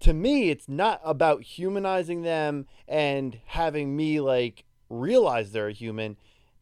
To 0.00 0.12
me, 0.12 0.50
it's 0.50 0.68
not 0.68 1.00
about 1.04 1.42
humanizing 1.42 2.22
them 2.22 2.66
and 2.86 3.40
having 3.46 3.96
me 3.96 4.20
like 4.20 4.64
realize 4.88 5.52
they're 5.52 5.68
a 5.68 5.72
human. 5.72 6.16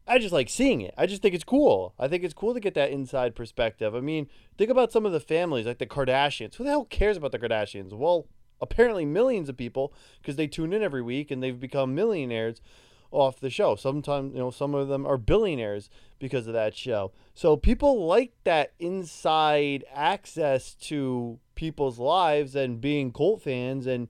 I 0.07 0.19
just 0.19 0.33
like 0.33 0.49
seeing 0.49 0.81
it. 0.81 0.93
I 0.97 1.05
just 1.05 1.21
think 1.21 1.35
it's 1.35 1.43
cool. 1.43 1.93
I 1.99 2.07
think 2.07 2.23
it's 2.23 2.33
cool 2.33 2.53
to 2.53 2.59
get 2.59 2.73
that 2.75 2.91
inside 2.91 3.35
perspective. 3.35 3.93
I 3.93 3.99
mean, 3.99 4.27
think 4.57 4.69
about 4.69 4.91
some 4.91 5.05
of 5.05 5.11
the 5.11 5.19
families, 5.19 5.65
like 5.65 5.79
the 5.79 5.85
Kardashians. 5.85 6.55
Who 6.55 6.63
the 6.63 6.69
hell 6.69 6.85
cares 6.85 7.17
about 7.17 7.31
the 7.31 7.39
Kardashians? 7.39 7.91
Well, 7.93 8.27
apparently 8.61 9.05
millions 9.05 9.49
of 9.49 9.57
people 9.57 9.93
because 10.21 10.35
they 10.35 10.47
tune 10.47 10.73
in 10.73 10.81
every 10.81 11.01
week 11.01 11.29
and 11.29 11.43
they've 11.43 11.59
become 11.59 11.93
millionaires 11.93 12.61
off 13.11 13.39
the 13.39 13.49
show. 13.49 13.75
Sometimes, 13.75 14.33
you 14.33 14.39
know, 14.39 14.51
some 14.51 14.73
of 14.73 14.87
them 14.87 15.05
are 15.05 15.17
billionaires 15.17 15.89
because 16.19 16.47
of 16.47 16.53
that 16.53 16.75
show. 16.75 17.11
So 17.33 17.55
people 17.55 18.05
like 18.05 18.33
that 18.43 18.73
inside 18.79 19.85
access 19.93 20.73
to 20.75 21.39
people's 21.55 21.99
lives 21.99 22.55
and 22.55 22.81
being 22.81 23.11
Colt 23.11 23.41
fans 23.41 23.87
and 23.87 24.07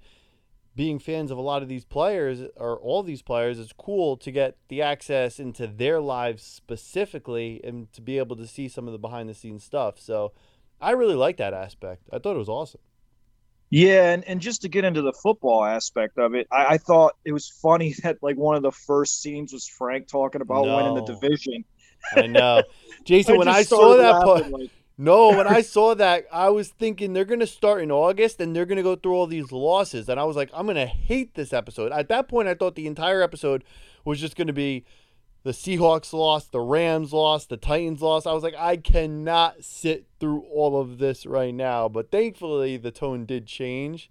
being 0.78 1.00
fans 1.00 1.32
of 1.32 1.40
a 1.40 1.42
lot 1.42 1.64
of 1.64 1.68
these 1.68 1.84
players 1.84 2.44
or 2.56 2.78
all 2.78 3.02
these 3.02 3.24
players, 3.24 3.58
it's 3.58 3.74
cool 3.74 4.16
to 4.16 4.32
get 4.32 4.56
the 4.70 4.80
access 4.80 5.40
into 5.40 5.66
their 5.66 6.00
lives 6.00 6.44
specifically 6.44 7.60
and 7.64 7.92
to 7.92 8.00
be 8.00 8.20
able 8.20 8.36
to 8.36 8.46
see 8.46 8.70
some 8.70 8.86
of 8.86 8.92
the 8.94 9.00
behind 9.00 9.28
the 9.28 9.34
scenes 9.34 9.64
stuff. 9.64 10.00
So 10.00 10.34
I 10.80 10.92
really 10.92 11.16
like 11.16 11.38
that 11.38 11.54
aspect. 11.54 12.04
I 12.14 12.20
thought 12.20 12.36
it 12.36 12.40
was 12.40 12.48
awesome. 12.48 12.80
Yeah, 13.72 14.14
and, 14.14 14.24
and 14.26 14.40
just 14.40 14.62
to 14.62 14.70
get 14.70 14.86
into 14.86 15.02
the 15.02 15.12
football 15.12 15.66
aspect 15.66 16.20
of 16.20 16.36
it, 16.36 16.48
I, 16.52 16.66
I 16.66 16.78
thought 16.78 17.16
it 17.26 17.34
was 17.34 17.50
funny 17.50 17.96
that 18.04 18.20
like 18.22 18.38
one 18.38 18.56
of 18.56 18.62
the 18.62 18.72
first 18.72 19.20
scenes 19.20 19.52
was 19.52 19.68
Frank 19.68 20.08
talking 20.08 20.42
about 20.42 20.66
no. 20.66 20.78
winning 20.78 20.94
the 20.94 21.14
division. 21.14 21.66
I 22.16 22.28
know, 22.28 22.62
Jason. 23.04 23.34
I 23.34 23.38
when 23.40 23.48
I 23.48 23.64
saw 23.64 23.98
that 23.98 24.24
part, 24.24 24.52
like, 24.52 24.70
no, 24.98 25.30
when 25.30 25.48
I 25.48 25.62
saw 25.62 25.94
that, 25.96 26.26
I 26.32 26.50
was 26.50 26.70
thinking 26.70 27.14
they're 27.14 27.24
going 27.24 27.40
to 27.40 27.48
start 27.48 27.84
in 27.84 27.92
August 27.92 28.42
and 28.42 28.56
they're 28.56 28.66
going 28.66 28.78
to 28.78 28.84
go 28.84 28.96
through 28.96 29.14
all 29.14 29.28
these 29.28 29.52
losses. 29.52 30.10
And 30.10 30.20
I 30.20 30.24
was 30.24 30.36
like, 30.36 30.50
I'm 30.54 30.66
going 30.66 30.76
to 30.76 30.88
hate 30.88 31.36
this 31.36 31.54
episode. 31.54 31.92
At 31.92 32.10
that 32.10 32.28
point, 32.28 32.48
I 32.48 32.56
thought 32.56 32.76
the 32.76 32.88
entire 32.88 33.22
episode 33.22 33.64
was 34.04 34.20
just 34.20 34.36
going 34.36 34.48
to 34.48 34.54
be 34.54 34.86
the 35.44 35.52
Seahawks 35.52 36.14
lost, 36.14 36.52
the 36.52 36.60
Rams 36.60 37.14
lost, 37.14 37.50
the 37.50 37.58
Titans 37.58 38.02
lost. 38.02 38.26
I 38.26 38.34
was 38.34 38.42
like, 38.42 38.56
I 38.58 38.76
cannot 38.78 39.64
sit 39.64 40.08
through 40.20 40.42
all 40.52 40.82
of 40.82 40.98
this 40.98 41.28
right 41.28 41.54
now. 41.54 41.88
But 41.88 42.12
thankfully, 42.12 42.78
the 42.78 42.92
tone 42.92 43.26
did 43.26 43.46
change. 43.46 44.10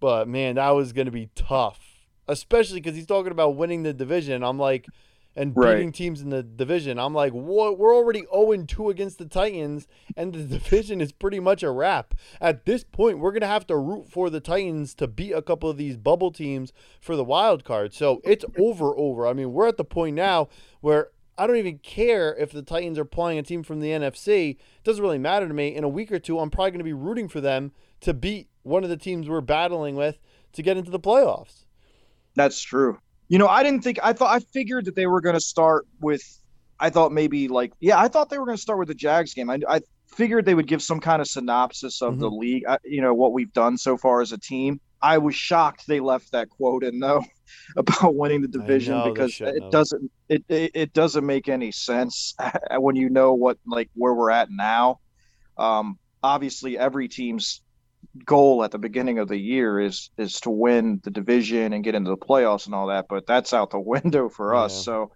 But 0.00 0.26
man, 0.28 0.56
that 0.56 0.70
was 0.70 0.92
going 0.92 1.06
to 1.06 1.12
be 1.12 1.30
tough, 1.34 1.80
especially 2.26 2.80
because 2.80 2.96
he's 2.96 3.06
talking 3.06 3.32
about 3.32 3.56
winning 3.56 3.84
the 3.84 3.92
division. 3.92 4.42
I'm 4.42 4.58
like, 4.58 4.86
and 5.38 5.54
beating 5.54 5.92
teams 5.92 6.20
in 6.20 6.30
the 6.30 6.42
division. 6.42 6.98
I'm 6.98 7.14
like, 7.14 7.32
what? 7.32 7.78
We're 7.78 7.94
already 7.94 8.24
0 8.34 8.64
2 8.66 8.90
against 8.90 9.18
the 9.18 9.24
Titans, 9.24 9.86
and 10.16 10.34
the 10.34 10.42
division 10.58 11.00
is 11.00 11.12
pretty 11.12 11.38
much 11.38 11.62
a 11.62 11.70
wrap. 11.70 12.14
At 12.40 12.66
this 12.66 12.82
point, 12.82 13.20
we're 13.20 13.30
going 13.30 13.42
to 13.42 13.46
have 13.46 13.66
to 13.68 13.76
root 13.76 14.10
for 14.10 14.30
the 14.30 14.40
Titans 14.40 14.94
to 14.96 15.06
beat 15.06 15.32
a 15.32 15.40
couple 15.40 15.70
of 15.70 15.76
these 15.76 15.96
bubble 15.96 16.32
teams 16.32 16.72
for 17.00 17.14
the 17.14 17.24
wild 17.24 17.64
card. 17.64 17.94
So 17.94 18.20
it's 18.24 18.44
over, 18.58 18.96
over. 18.98 19.26
I 19.28 19.32
mean, 19.32 19.52
we're 19.52 19.68
at 19.68 19.76
the 19.76 19.84
point 19.84 20.16
now 20.16 20.48
where 20.80 21.10
I 21.38 21.46
don't 21.46 21.56
even 21.56 21.78
care 21.78 22.34
if 22.34 22.50
the 22.50 22.62
Titans 22.62 22.98
are 22.98 23.04
playing 23.04 23.38
a 23.38 23.44
team 23.44 23.62
from 23.62 23.78
the 23.78 23.90
NFC. 23.90 24.50
It 24.50 24.58
doesn't 24.82 25.02
really 25.02 25.18
matter 25.18 25.46
to 25.46 25.54
me. 25.54 25.74
In 25.74 25.84
a 25.84 25.88
week 25.88 26.10
or 26.10 26.18
two, 26.18 26.40
I'm 26.40 26.50
probably 26.50 26.72
going 26.72 26.78
to 26.78 26.84
be 26.84 26.92
rooting 26.92 27.28
for 27.28 27.40
them 27.40 27.70
to 28.00 28.12
beat 28.12 28.48
one 28.64 28.82
of 28.82 28.90
the 28.90 28.96
teams 28.96 29.28
we're 29.28 29.40
battling 29.40 29.94
with 29.94 30.18
to 30.52 30.62
get 30.62 30.76
into 30.76 30.90
the 30.90 30.98
playoffs. 30.98 31.64
That's 32.34 32.60
true. 32.60 32.98
You 33.28 33.38
know, 33.38 33.48
I 33.48 33.62
didn't 33.62 33.82
think 33.82 33.98
I 34.02 34.12
thought 34.12 34.34
I 34.34 34.40
figured 34.40 34.86
that 34.86 34.94
they 34.94 35.06
were 35.06 35.20
going 35.20 35.34
to 35.34 35.40
start 35.40 35.86
with. 36.00 36.22
I 36.80 36.90
thought 36.90 37.12
maybe 37.12 37.48
like 37.48 37.72
yeah, 37.80 37.98
I 37.98 38.08
thought 38.08 38.30
they 38.30 38.38
were 38.38 38.46
going 38.46 38.56
to 38.56 38.62
start 38.62 38.78
with 38.78 38.88
the 38.88 38.94
Jags 38.94 39.34
game. 39.34 39.50
I, 39.50 39.58
I 39.68 39.80
figured 40.06 40.44
they 40.44 40.54
would 40.54 40.66
give 40.66 40.82
some 40.82 41.00
kind 41.00 41.20
of 41.20 41.28
synopsis 41.28 42.00
of 42.02 42.14
mm-hmm. 42.14 42.20
the 42.20 42.30
league. 42.30 42.64
you 42.84 43.02
know 43.02 43.14
what 43.14 43.32
we've 43.32 43.52
done 43.52 43.76
so 43.76 43.96
far 43.96 44.20
as 44.20 44.32
a 44.32 44.38
team. 44.38 44.80
I 45.00 45.18
was 45.18 45.34
shocked 45.34 45.86
they 45.86 46.00
left 46.00 46.32
that 46.32 46.48
quote 46.50 46.82
in 46.82 46.98
though 46.98 47.24
about 47.76 48.14
winning 48.14 48.42
the 48.42 48.48
division 48.48 48.96
know, 48.96 49.12
because 49.12 49.40
it 49.40 49.70
doesn't 49.70 50.10
it, 50.28 50.44
it, 50.48 50.70
it 50.74 50.92
doesn't 50.92 51.24
make 51.24 51.48
any 51.48 51.72
sense 51.72 52.34
when 52.78 52.96
you 52.96 53.10
know 53.10 53.34
what 53.34 53.58
like 53.66 53.90
where 53.94 54.14
we're 54.14 54.30
at 54.30 54.50
now. 54.50 55.00
Um, 55.56 55.98
obviously, 56.22 56.78
every 56.78 57.08
team's 57.08 57.62
goal 58.24 58.64
at 58.64 58.70
the 58.70 58.78
beginning 58.78 59.18
of 59.18 59.28
the 59.28 59.36
year 59.36 59.80
is 59.80 60.10
is 60.18 60.40
to 60.40 60.50
win 60.50 61.00
the 61.04 61.10
division 61.10 61.72
and 61.72 61.84
get 61.84 61.94
into 61.94 62.10
the 62.10 62.16
playoffs 62.16 62.66
and 62.66 62.74
all 62.74 62.88
that, 62.88 63.06
but 63.08 63.26
that's 63.26 63.52
out 63.52 63.70
the 63.70 63.80
window 63.94 64.28
for 64.28 64.54
yeah. 64.54 64.60
us. 64.60 64.84
So, 64.84 65.12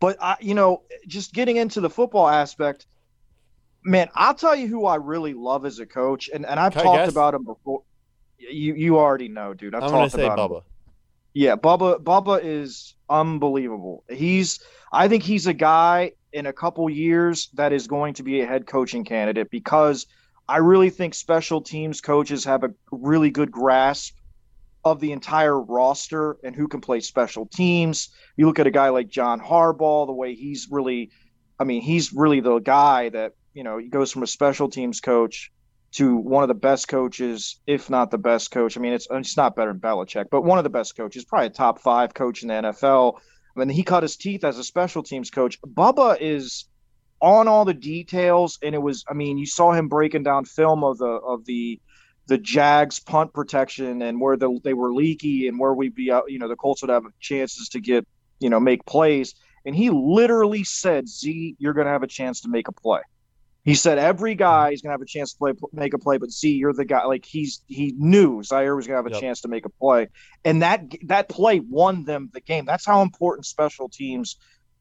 but 0.00 0.16
I, 0.20 0.36
you 0.40 0.54
know, 0.54 0.82
just 1.06 1.32
getting 1.32 1.56
into 1.56 1.80
the 1.80 1.90
football 1.90 2.28
aspect, 2.28 2.86
man, 3.84 4.08
I'll 4.14 4.34
tell 4.34 4.54
you 4.54 4.68
who 4.68 4.86
I 4.86 4.96
really 4.96 5.34
love 5.34 5.66
as 5.66 5.78
a 5.78 5.86
coach, 5.86 6.30
and 6.32 6.46
and 6.46 6.58
I've 6.58 6.72
Can 6.72 6.84
talked 6.84 7.10
about 7.10 7.34
him 7.34 7.44
before. 7.44 7.82
You 8.38 8.74
you 8.74 8.98
already 8.98 9.28
know, 9.28 9.54
dude. 9.54 9.74
I've 9.74 9.84
I'm 9.84 9.90
talked 9.90 10.12
say 10.12 10.26
about 10.26 10.38
Bubba. 10.50 10.56
Him. 10.58 10.62
Yeah, 11.34 11.56
Bubba 11.56 12.02
Bubba 12.02 12.40
is 12.42 12.94
unbelievable. 13.08 14.04
He's 14.08 14.60
I 14.92 15.08
think 15.08 15.22
he's 15.22 15.46
a 15.46 15.54
guy 15.54 16.12
in 16.32 16.46
a 16.46 16.52
couple 16.52 16.88
years 16.90 17.48
that 17.54 17.72
is 17.72 17.86
going 17.86 18.14
to 18.14 18.22
be 18.22 18.40
a 18.40 18.46
head 18.46 18.66
coaching 18.66 19.04
candidate 19.04 19.50
because 19.50 20.06
I 20.48 20.58
really 20.58 20.90
think 20.90 21.14
special 21.14 21.60
teams 21.60 22.00
coaches 22.00 22.44
have 22.44 22.64
a 22.64 22.70
really 22.90 23.30
good 23.30 23.50
grasp 23.50 24.14
of 24.84 25.00
the 25.00 25.12
entire 25.12 25.60
roster 25.60 26.38
and 26.42 26.56
who 26.56 26.68
can 26.68 26.80
play 26.80 27.00
special 27.00 27.46
teams. 27.46 28.08
You 28.36 28.46
look 28.46 28.58
at 28.58 28.66
a 28.66 28.70
guy 28.70 28.88
like 28.88 29.08
John 29.08 29.40
Harbaugh, 29.40 30.06
the 30.06 30.12
way 30.12 30.34
he's 30.34 30.68
really, 30.70 31.10
I 31.58 31.64
mean, 31.64 31.82
he's 31.82 32.12
really 32.12 32.40
the 32.40 32.60
guy 32.60 33.10
that, 33.10 33.34
you 33.52 33.62
know, 33.62 33.76
he 33.76 33.88
goes 33.88 34.10
from 34.10 34.22
a 34.22 34.26
special 34.26 34.70
teams 34.70 35.00
coach 35.00 35.52
to 35.92 36.16
one 36.16 36.44
of 36.44 36.48
the 36.48 36.54
best 36.54 36.88
coaches, 36.88 37.60
if 37.66 37.90
not 37.90 38.10
the 38.10 38.18
best 38.18 38.50
coach. 38.50 38.76
I 38.76 38.80
mean, 38.80 38.92
it's 38.92 39.06
it's 39.10 39.36
not 39.36 39.56
better 39.56 39.72
than 39.72 39.80
Belichick, 39.80 40.26
but 40.30 40.42
one 40.42 40.58
of 40.58 40.64
the 40.64 40.70
best 40.70 40.96
coaches, 40.96 41.24
probably 41.24 41.48
a 41.48 41.50
top 41.50 41.80
five 41.80 42.14
coach 42.14 42.42
in 42.42 42.48
the 42.48 42.54
NFL. 42.54 43.18
I 43.56 43.58
mean, 43.58 43.68
he 43.70 43.82
cut 43.82 44.02
his 44.02 44.16
teeth 44.16 44.44
as 44.44 44.58
a 44.58 44.64
special 44.64 45.02
teams 45.02 45.30
coach. 45.30 45.60
Bubba 45.62 46.18
is 46.20 46.66
on 47.20 47.48
all 47.48 47.64
the 47.64 47.74
details, 47.74 48.58
and 48.62 48.74
it 48.74 48.78
was. 48.78 49.04
I 49.08 49.14
mean, 49.14 49.38
you 49.38 49.46
saw 49.46 49.72
him 49.72 49.88
breaking 49.88 50.22
down 50.22 50.44
film 50.44 50.84
of 50.84 50.98
the 50.98 51.06
of 51.06 51.44
the 51.44 51.80
the 52.26 52.38
Jags 52.38 53.00
punt 53.00 53.32
protection 53.32 54.02
and 54.02 54.20
where 54.20 54.36
the, 54.36 54.60
they 54.62 54.74
were 54.74 54.92
leaky 54.92 55.48
and 55.48 55.58
where 55.58 55.72
we'd 55.72 55.94
be 55.94 56.10
out. 56.10 56.24
You 56.28 56.38
know, 56.38 56.48
the 56.48 56.56
Colts 56.56 56.82
would 56.82 56.90
have 56.90 57.04
chances 57.20 57.70
to 57.70 57.80
get 57.80 58.06
you 58.38 58.50
know 58.50 58.60
make 58.60 58.84
plays, 58.86 59.34
and 59.64 59.74
he 59.74 59.90
literally 59.90 60.64
said, 60.64 61.08
"Z, 61.08 61.56
you're 61.58 61.74
going 61.74 61.86
to 61.86 61.92
have 61.92 62.02
a 62.02 62.08
chance 62.08 62.42
to 62.42 62.48
make 62.48 62.68
a 62.68 62.72
play." 62.72 63.00
He 63.68 63.74
said 63.74 63.98
every 63.98 64.34
guy 64.34 64.70
is 64.70 64.80
gonna 64.80 64.94
have 64.94 65.02
a 65.02 65.06
chance 65.06 65.32
to 65.32 65.38
play, 65.38 65.52
make 65.74 65.92
a 65.92 65.98
play, 65.98 66.16
but 66.16 66.30
Z, 66.30 66.52
you're 66.52 66.72
the 66.72 66.86
guy. 66.86 67.04
Like 67.04 67.26
he's 67.26 67.62
he 67.66 67.92
knew 67.98 68.42
Zaire 68.42 68.74
was 68.74 68.86
gonna 68.86 68.96
have 68.96 69.06
a 69.06 69.10
yep. 69.10 69.20
chance 69.20 69.42
to 69.42 69.48
make 69.48 69.66
a 69.66 69.68
play, 69.68 70.08
and 70.42 70.62
that 70.62 70.84
that 71.02 71.28
play 71.28 71.60
won 71.60 72.04
them 72.04 72.30
the 72.32 72.40
game. 72.40 72.64
That's 72.64 72.86
how 72.86 73.02
important 73.02 73.44
special 73.44 73.90
teams 73.90 74.36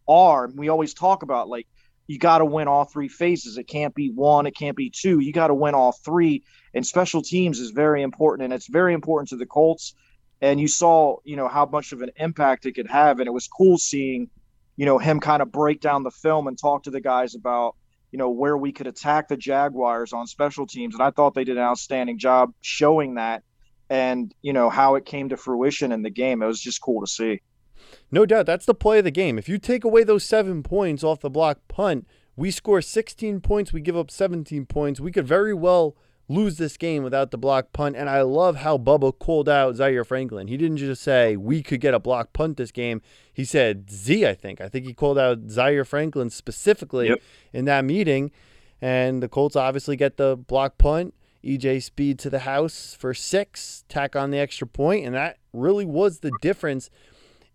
are. 0.08 0.50
We 0.56 0.70
always 0.70 0.94
talk 0.94 1.24
about 1.24 1.50
like 1.50 1.67
you 2.08 2.18
got 2.18 2.38
to 2.38 2.46
win 2.46 2.68
all 2.68 2.86
three 2.86 3.10
phases. 3.10 3.58
It 3.58 3.66
can't 3.66 3.94
be 3.94 4.10
one, 4.10 4.48
it 4.48 4.56
can't 4.56 4.78
be 4.78 4.90
two. 4.90 5.20
You 5.20 5.34
got 5.34 5.48
to 5.48 5.54
win 5.54 5.76
all 5.76 5.92
three. 5.92 6.44
And 6.74 6.88
special 6.88 7.22
teams 7.22 7.60
is 7.60 7.72
very 7.72 8.02
important, 8.02 8.46
and 8.46 8.54
it's 8.54 8.68
very 8.68 8.94
important 8.94 9.30
to 9.30 9.36
the 9.36 9.46
Colts. 9.46 9.94
And 10.42 10.60
you 10.60 10.68
saw, 10.68 11.18
you 11.26 11.36
know, 11.36 11.48
how 11.48 11.66
much 11.66 11.92
of 11.92 12.02
an 12.02 12.12
impact 12.16 12.66
it 12.66 12.74
could 12.74 12.88
have, 12.88 13.20
and 13.20 13.28
it 13.28 13.32
was 13.32 13.48
cool 13.48 13.78
seeing, 13.78 14.30
you 14.78 14.86
know, 14.86 14.98
him 14.98 15.20
kind 15.20 15.42
of 15.42 15.52
break 15.52 15.82
down 15.82 16.04
the 16.04 16.12
film 16.12 16.48
and 16.48 16.58
talk 16.58 16.84
to 16.84 16.92
the 16.92 17.02
guys 17.02 17.36
about, 17.36 17.76
you 18.12 18.20
know, 18.20 18.30
where 18.30 18.56
we 18.56 18.72
could 18.72 18.88
attack 18.88 19.28
the 19.28 19.36
Jaguars 19.36 20.14
on 20.14 20.28
special 20.28 20.66
teams. 20.66 20.96
And 20.96 21.04
I 21.04 21.12
thought 21.12 21.34
they 21.34 21.44
did 21.44 21.58
an 21.58 21.64
outstanding 21.64 22.20
job 22.20 22.54
showing 22.62 23.16
that, 23.16 23.44
and 23.90 24.34
you 24.42 24.54
know 24.54 24.70
how 24.70 24.96
it 24.96 25.06
came 25.06 25.30
to 25.30 25.38
fruition 25.38 25.92
in 25.92 26.04
the 26.04 26.10
game. 26.10 26.42
It 26.42 26.48
was 26.48 26.62
just 26.62 26.82
cool 26.82 27.02
to 27.02 27.08
see. 27.08 27.42
No 28.12 28.26
doubt, 28.26 28.46
that's 28.46 28.66
the 28.66 28.74
play 28.74 29.00
of 29.00 29.04
the 29.04 29.12
game. 29.12 29.38
If 29.38 29.50
you 29.50 29.58
take 29.58 29.84
away 29.84 30.04
those 30.04 30.24
seven 30.24 30.64
points 30.64 31.04
off 31.04 31.20
the 31.20 31.30
block 31.30 31.60
punt, 31.68 32.08
we 32.36 32.52
score 32.52 32.82
16 32.82 33.42
points, 33.42 33.74
we 33.74 33.82
give 33.82 33.98
up 33.98 34.12
17 34.12 34.66
points. 34.66 35.00
We 35.00 35.12
could 35.12 35.28
very 35.28 35.54
well 35.54 35.96
lose 36.30 36.58
this 36.58 36.78
game 36.78 37.04
without 37.04 37.32
the 37.32 37.38
block 37.38 37.72
punt. 37.74 37.96
And 37.96 38.10
I 38.10 38.22
love 38.22 38.58
how 38.58 38.78
Bubba 38.78 39.18
called 39.18 39.50
out 39.50 39.76
Zaire 39.76 40.04
Franklin. 40.04 40.48
He 40.48 40.58
didn't 40.58 40.78
just 40.78 41.02
say 41.02 41.36
we 41.38 41.64
could 41.64 41.82
get 41.82 41.94
a 41.94 42.00
block 42.00 42.34
punt 42.34 42.58
this 42.58 42.72
game. 42.72 43.02
He 43.34 43.46
said 43.46 43.90
Z, 43.90 44.26
I 44.26 44.34
think. 44.34 44.62
I 44.62 44.70
think 44.70 44.86
he 44.86 44.94
called 44.94 45.18
out 45.18 45.50
Zaire 45.50 45.86
Franklin 45.86 46.30
specifically 46.30 47.10
yep. 47.10 47.22
in 47.54 47.66
that 47.66 47.86
meeting. 47.86 48.32
And 48.82 49.24
the 49.24 49.30
Colts 49.30 49.56
obviously 49.56 49.96
get 49.96 50.18
the 50.18 50.36
block 50.36 50.78
punt. 50.78 51.14
EJ 51.44 51.82
Speed 51.82 52.20
to 52.20 52.30
the 52.30 52.40
house 52.40 52.96
for 52.98 53.14
six, 53.14 53.86
tack 53.88 54.16
on 54.16 54.32
the 54.32 54.40
extra 54.40 54.68
point, 54.68 55.06
and 55.06 55.16
that 55.16 55.38
really 55.54 55.86
was 55.86 56.20
the 56.20 56.32
difference 56.42 56.90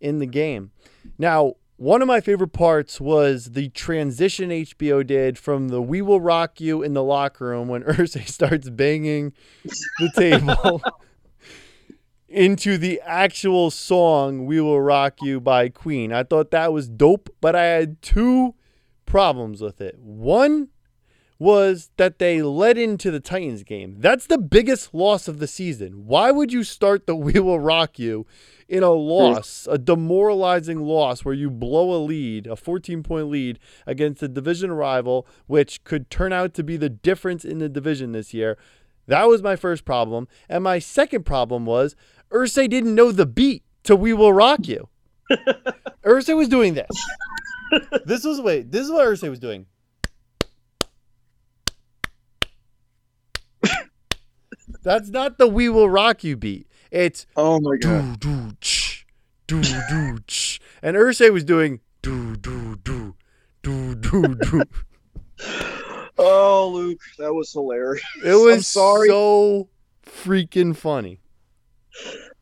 in 0.03 0.19
the 0.19 0.27
game. 0.27 0.73
Now, 1.17 1.55
one 1.77 2.03
of 2.03 2.09
my 2.09 2.21
favorite 2.21 2.53
parts 2.53 3.01
was 3.01 3.53
the 3.53 3.69
transition 3.71 4.51
HBO 4.51 5.07
did 5.07 5.39
from 5.39 5.69
the 5.69 5.81
"We 5.81 6.03
Will 6.03 6.21
Rock 6.21 6.61
You" 6.61 6.83
in 6.83 6.95
the 6.95 7.03
locker 7.03 7.47
room 7.47 7.69
when 7.69 7.83
Irsay 7.85 8.29
starts 8.29 8.69
banging 8.69 9.33
the 9.99 10.13
table 10.15 10.83
into 12.29 12.79
the 12.79 13.01
actual 13.05 13.71
song 13.71 14.47
"We 14.47 14.61
Will 14.61 14.81
Rock 14.81 15.15
You" 15.23 15.41
by 15.41 15.71
Queen. 15.71 16.13
I 16.13 16.25
thought 16.25 16.51
that 16.51 16.73
was 16.73 16.89
dope, 16.89 17.31
but 17.41 17.57
I 17.57 17.65
had 17.65 18.03
two 18.03 18.55
problems 19.07 19.61
with 19.61 19.81
it. 19.81 19.99
One 19.99 20.69
was 21.39 21.91
that 21.97 22.21
they 22.21 22.41
led 22.41 22.79
into 22.79 23.11
the 23.11 23.19
Titans 23.19 23.65
game. 23.65 23.97
That's 23.99 24.29
the 24.29 24.39
biggest 24.39 24.95
loss 24.95 25.27
of 25.27 25.41
the 25.41 25.49
season. 25.49 26.07
Why 26.07 26.31
would 26.31 26.53
you 26.53 26.63
start 26.63 27.09
the 27.09 27.17
"We 27.17 27.41
Will 27.41 27.59
Rock 27.59 27.99
You" 27.99 28.27
in 28.73 28.83
a 28.83 28.89
hmm. 28.89 28.97
loss, 28.97 29.69
a 29.71 29.77
demoralizing 29.77 30.81
loss 30.81 31.27
where 31.27 31.35
you 31.35 31.51
blow 31.51 31.95
a 31.95 32.01
lead, 32.01 32.47
a 32.47 32.57
14 32.57 33.03
point 33.03 33.29
lead 33.29 33.59
against 33.87 34.23
a 34.23 34.29
division 34.29 34.73
rival, 34.73 35.27
which 35.47 35.85
could 35.85 36.09
turn 36.09 36.33
out 36.33 36.55
to 36.55 36.65
be 36.65 36.79
the 36.79 36.89
difference 36.89 37.45
in 37.45 37.59
the 37.59 37.69
division 37.69 38.13
this 38.13 38.33
year. 38.33 38.57
That 39.07 39.29
was 39.29 39.43
my 39.43 39.57
first 39.57 39.85
problem. 39.85 40.27
And 40.49 40.65
my 40.65 40.79
second 40.79 41.27
problem 41.27 41.67
was 41.67 41.95
Irsay 42.31 42.69
didn't 42.71 42.95
know 42.95 43.13
the 43.13 43.27
beat 43.27 43.63
to 43.83 43.95
We 43.95 44.15
Will 44.15 44.33
Rock 44.33 44.67
You. 44.67 44.89
Irsay 46.03 46.35
was 46.35 46.49
doing 46.49 46.75
this. 46.75 46.89
This 48.05 48.23
was 48.23 48.39
wait, 48.39 48.71
this 48.71 48.85
is 48.85 48.91
what 48.91 49.07
Irsay 49.07 49.31
was 49.31 49.39
doing. 49.39 49.65
That's 54.83 55.09
not 55.09 55.39
the 55.39 55.49
We 55.49 55.71
Will 55.71 55.89
Rock 55.89 56.23
You 56.23 56.37
beat. 56.37 56.67
It's 56.93 57.27
oh 57.39 57.59
my 57.59 57.79
god, 57.79 58.21
do 58.21 58.51
do 58.51 58.57
ch, 58.61 59.07
do 59.47 59.57
and 60.83 60.95
Irsay 60.95 61.33
was 61.33 61.43
doing 61.43 61.81
do 62.03 62.37
do 62.37 62.77
do 62.77 63.15
do 63.63 63.95
do 63.95 64.35
do. 64.35 64.63
Oh, 66.19 66.71
Luke, 66.73 67.01
that 67.19 67.33
was 67.33 67.51
hilarious. 67.53 68.05
It 68.23 68.35
was 68.35 68.57
I'm 68.57 68.63
sorry. 68.63 69.09
so 69.09 69.71
freaking 70.05 70.77
funny. 70.77 71.19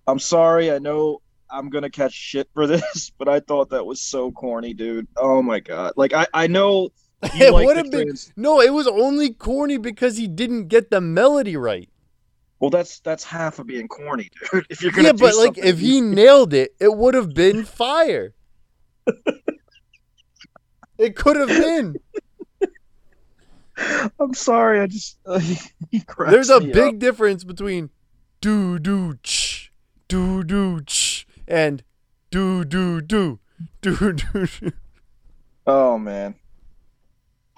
I'm 0.09 0.19
sorry. 0.19 0.73
I 0.73 0.79
know 0.79 1.23
I'm 1.49 1.71
gonna 1.71 1.89
catch 1.89 2.13
shit 2.13 2.49
for 2.53 2.67
this, 2.67 3.13
but 3.17 3.29
I 3.29 3.39
thought 3.39 3.71
that 3.71 3.87
was 3.87 4.01
so 4.01 4.33
corny, 4.33 4.75
dude. 4.75 5.07
Oh 5.17 5.41
my 5.41 5.61
god! 5.61 5.93
Like 5.97 6.13
I, 6.13 6.27
I 6.35 6.49
know. 6.49 6.91
it 7.23 7.53
like 7.53 7.67
would 7.67 7.77
have 7.77 7.91
been 7.93 8.17
no. 8.37 8.61
It 8.61 8.75
was 8.75 8.89
only 8.89 9.33
corny 9.33 9.77
because 9.77 10.17
he 10.17 10.27
didn't 10.27 10.67
get 10.67 10.91
the 10.91 11.01
melody 11.01 11.57
right. 11.57 11.89
Well, 12.61 12.71
that's 12.71 13.01
that's 13.01 13.25
half 13.25 13.59
of 13.59 13.67
being 13.67 13.89
corny, 13.89 14.31
dude. 14.53 14.67
If 14.71 14.83
you're 14.83 14.93
gonna 14.93 15.09
yeah, 15.09 15.13
but 15.13 15.35
like 15.37 15.57
if 15.57 15.79
he 15.79 16.01
nailed 16.01 16.53
it, 16.53 16.75
it 16.79 16.95
would 16.95 17.15
have 17.15 17.33
been 17.35 17.65
fire. 17.65 18.35
it 20.99 21.17
could 21.17 21.37
have 21.37 21.49
been. 21.49 21.97
I'm 24.19 24.35
sorry, 24.35 24.81
I 24.81 24.87
just 24.87 25.19
uh, 25.27 25.41
there's 26.29 26.51
a 26.51 26.61
big 26.61 26.95
up. 26.95 26.99
difference 26.99 27.45
between 27.45 27.89
do 28.43 28.79
do 28.79 29.15
ch 29.23 29.73
do 30.09 30.45
do 30.45 30.83
ch 30.83 31.27
and 31.49 31.83
do 32.31 32.63
do 32.67 33.01
do 33.01 33.41
dude, 33.81 34.23
dude. 34.33 34.75
Oh 35.67 35.97
man. 35.97 36.35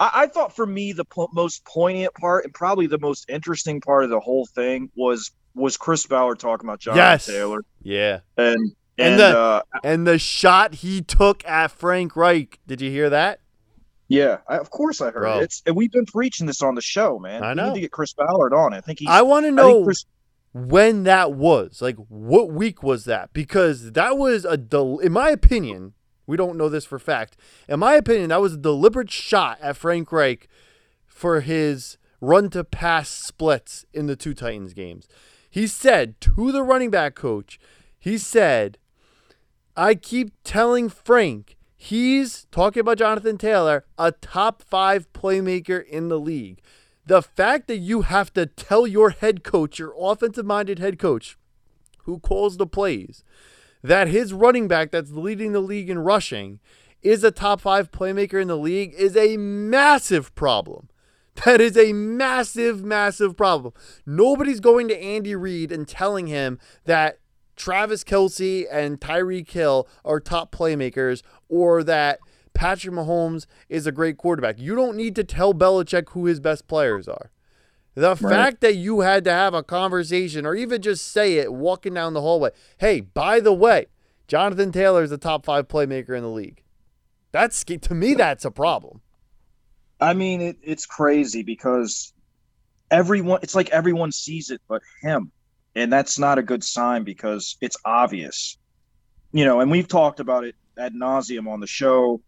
I, 0.02 0.22
I 0.22 0.26
thought 0.26 0.54
for 0.54 0.66
me 0.66 0.92
the 0.92 1.04
po- 1.04 1.30
most 1.32 1.64
poignant 1.64 2.12
part 2.14 2.44
and 2.44 2.52
probably 2.52 2.88
the 2.88 2.98
most 2.98 3.30
interesting 3.30 3.80
part 3.80 4.02
of 4.02 4.10
the 4.10 4.18
whole 4.18 4.46
thing 4.46 4.90
was 4.96 5.30
was 5.54 5.76
Chris 5.76 6.06
Ballard 6.06 6.40
talking 6.40 6.68
about 6.68 6.80
John 6.80 6.96
yes. 6.96 7.26
Taylor. 7.26 7.60
Yeah. 7.82 8.20
And 8.36 8.56
and, 8.98 9.12
and 9.12 9.20
the 9.20 9.38
uh, 9.38 9.62
and 9.84 10.06
the 10.06 10.18
shot 10.18 10.74
he 10.74 11.02
took 11.02 11.46
at 11.46 11.70
Frank 11.70 12.16
Reich. 12.16 12.58
Did 12.66 12.80
you 12.80 12.90
hear 12.90 13.10
that? 13.10 13.40
Yeah, 14.08 14.38
I, 14.48 14.58
of 14.58 14.70
course 14.70 15.00
I 15.00 15.06
heard 15.06 15.20
Bro. 15.20 15.38
it. 15.38 15.42
It's, 15.44 15.62
and 15.66 15.76
we've 15.76 15.92
been 15.92 16.04
preaching 16.04 16.46
this 16.46 16.62
on 16.62 16.74
the 16.74 16.82
show, 16.82 17.18
man. 17.18 17.42
I 17.42 17.54
know. 17.54 17.64
We 17.64 17.68
need 17.68 17.74
to 17.76 17.80
get 17.82 17.92
Chris 17.92 18.12
Ballard 18.12 18.52
on. 18.52 18.74
I 18.74 18.80
think 18.80 18.98
he's. 18.98 19.08
I 19.08 19.22
want 19.22 19.46
to 19.46 19.52
know 19.52 19.84
Chris... 19.84 20.04
when 20.52 21.04
that 21.04 21.32
was. 21.32 21.80
Like, 21.80 21.96
what 22.08 22.50
week 22.50 22.82
was 22.82 23.04
that? 23.06 23.32
Because 23.32 23.92
that 23.92 24.18
was 24.18 24.44
a, 24.44 24.58
del- 24.58 24.98
in 24.98 25.12
my 25.12 25.30
opinion, 25.30 25.94
we 26.26 26.36
don't 26.36 26.56
know 26.56 26.68
this 26.68 26.84
for 26.84 26.98
fact. 26.98 27.36
In 27.68 27.80
my 27.80 27.94
opinion, 27.94 28.28
that 28.30 28.40
was 28.40 28.54
a 28.54 28.58
deliberate 28.58 29.10
shot 29.10 29.58
at 29.60 29.76
Frank 29.76 30.12
Reich 30.12 30.48
for 31.06 31.40
his 31.40 31.98
run 32.20 32.48
to 32.50 32.64
pass 32.64 33.08
splits 33.08 33.84
in 33.92 34.06
the 34.06 34.16
two 34.16 34.34
Titans 34.34 34.72
games. 34.72 35.08
He 35.50 35.66
said 35.66 36.20
to 36.22 36.52
the 36.52 36.62
running 36.62 36.90
back 36.90 37.14
coach, 37.14 37.58
he 37.98 38.16
said, 38.16 38.78
I 39.76 39.94
keep 39.94 40.32
telling 40.44 40.88
Frank 40.88 41.56
he's 41.76 42.46
talking 42.50 42.80
about 42.80 42.98
Jonathan 42.98 43.38
Taylor, 43.38 43.84
a 43.98 44.12
top 44.12 44.62
five 44.62 45.12
playmaker 45.12 45.84
in 45.84 46.08
the 46.08 46.20
league. 46.20 46.60
The 47.04 47.22
fact 47.22 47.66
that 47.66 47.78
you 47.78 48.02
have 48.02 48.32
to 48.34 48.46
tell 48.46 48.86
your 48.86 49.10
head 49.10 49.42
coach, 49.42 49.78
your 49.78 49.94
offensive 49.98 50.46
minded 50.46 50.78
head 50.78 50.98
coach, 50.98 51.36
who 52.04 52.20
calls 52.20 52.56
the 52.56 52.66
plays, 52.66 53.24
that 53.82 54.08
his 54.08 54.32
running 54.32 54.68
back 54.68 54.90
that's 54.90 55.10
leading 55.10 55.52
the 55.52 55.60
league 55.60 55.90
in 55.90 55.98
rushing 55.98 56.60
is 57.02 57.24
a 57.24 57.30
top 57.30 57.60
five 57.60 57.90
playmaker 57.90 58.40
in 58.40 58.48
the 58.48 58.56
league 58.56 58.94
is 58.94 59.16
a 59.16 59.36
massive 59.36 60.34
problem. 60.34 60.88
That 61.46 61.62
is 61.62 61.78
a 61.78 61.94
massive, 61.94 62.84
massive 62.84 63.38
problem. 63.38 63.72
Nobody's 64.04 64.60
going 64.60 64.88
to 64.88 65.02
Andy 65.02 65.34
Reid 65.34 65.72
and 65.72 65.88
telling 65.88 66.26
him 66.26 66.58
that 66.84 67.20
Travis 67.56 68.04
Kelce 68.04 68.66
and 68.70 69.00
Tyreek 69.00 69.50
Hill 69.50 69.88
are 70.04 70.20
top 70.20 70.54
playmakers 70.54 71.22
or 71.48 71.82
that 71.84 72.18
Patrick 72.52 72.94
Mahomes 72.94 73.46
is 73.70 73.86
a 73.86 73.92
great 73.92 74.18
quarterback. 74.18 74.58
You 74.58 74.74
don't 74.74 74.96
need 74.96 75.16
to 75.16 75.24
tell 75.24 75.54
Belichick 75.54 76.10
who 76.10 76.26
his 76.26 76.38
best 76.38 76.68
players 76.68 77.08
are. 77.08 77.30
The 77.94 78.08
right. 78.08 78.18
fact 78.18 78.60
that 78.62 78.76
you 78.76 79.00
had 79.00 79.24
to 79.24 79.30
have 79.30 79.52
a 79.52 79.62
conversation 79.62 80.46
or 80.46 80.54
even 80.54 80.80
just 80.80 81.12
say 81.12 81.34
it 81.34 81.52
walking 81.52 81.94
down 81.94 82.14
the 82.14 82.22
hallway, 82.22 82.50
hey, 82.78 83.00
by 83.00 83.40
the 83.40 83.52
way, 83.52 83.86
Jonathan 84.28 84.72
Taylor 84.72 85.02
is 85.02 85.10
the 85.10 85.18
top 85.18 85.44
five 85.44 85.68
playmaker 85.68 86.16
in 86.16 86.22
the 86.22 86.30
league. 86.30 86.62
That's 87.32 87.64
to 87.64 87.94
me, 87.94 88.14
that's 88.14 88.44
a 88.44 88.50
problem. 88.50 89.02
I 90.00 90.14
mean, 90.14 90.40
it, 90.40 90.56
it's 90.62 90.86
crazy 90.86 91.42
because 91.42 92.12
everyone, 92.90 93.40
it's 93.42 93.54
like 93.54 93.70
everyone 93.70 94.12
sees 94.12 94.50
it 94.50 94.60
but 94.68 94.82
him. 95.02 95.30
And 95.74 95.92
that's 95.92 96.18
not 96.18 96.38
a 96.38 96.42
good 96.42 96.64
sign 96.64 97.04
because 97.04 97.56
it's 97.60 97.76
obvious. 97.84 98.58
You 99.32 99.44
know, 99.44 99.60
and 99.60 99.70
we've 99.70 99.88
talked 99.88 100.20
about 100.20 100.44
it 100.44 100.54
ad 100.78 100.94
nauseum 100.94 101.48
on 101.48 101.60
the 101.60 101.66
show 101.66 102.20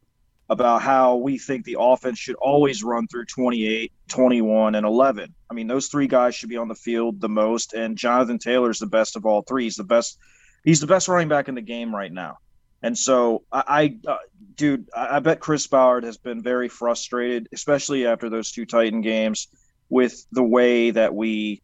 about 0.50 0.82
how 0.82 1.16
we 1.16 1.38
think 1.38 1.64
the 1.64 1.76
offense 1.78 2.18
should 2.18 2.36
always 2.36 2.84
run 2.84 3.06
through 3.06 3.24
28, 3.26 3.92
21, 4.08 4.74
and 4.74 4.86
11. 4.86 5.34
I 5.50 5.54
mean, 5.54 5.66
those 5.66 5.88
three 5.88 6.06
guys 6.06 6.34
should 6.34 6.50
be 6.50 6.56
on 6.56 6.68
the 6.68 6.74
field 6.74 7.20
the 7.20 7.28
most, 7.28 7.72
and 7.72 7.96
Jonathan 7.96 8.38
Taylor 8.38 8.70
is 8.70 8.78
the 8.78 8.86
best 8.86 9.16
of 9.16 9.24
all 9.24 9.42
three. 9.42 9.64
He's 9.64 9.76
the 9.76 9.84
best. 9.84 10.18
He's 10.64 10.80
the 10.80 10.86
best 10.86 11.08
running 11.08 11.28
back 11.28 11.48
in 11.48 11.54
the 11.54 11.62
game 11.62 11.94
right 11.94 12.12
now. 12.12 12.38
And 12.82 12.96
so, 12.96 13.44
I, 13.50 13.96
I 14.06 14.10
uh, 14.10 14.16
dude, 14.56 14.88
I, 14.94 15.16
I 15.16 15.18
bet 15.20 15.40
Chris 15.40 15.66
Ballard 15.66 16.04
has 16.04 16.18
been 16.18 16.42
very 16.42 16.68
frustrated, 16.68 17.48
especially 17.52 18.06
after 18.06 18.28
those 18.28 18.52
two 18.52 18.66
Titan 18.66 19.00
games, 19.00 19.48
with 19.88 20.26
the 20.32 20.42
way 20.42 20.90
that 20.90 21.14
we. 21.14 21.62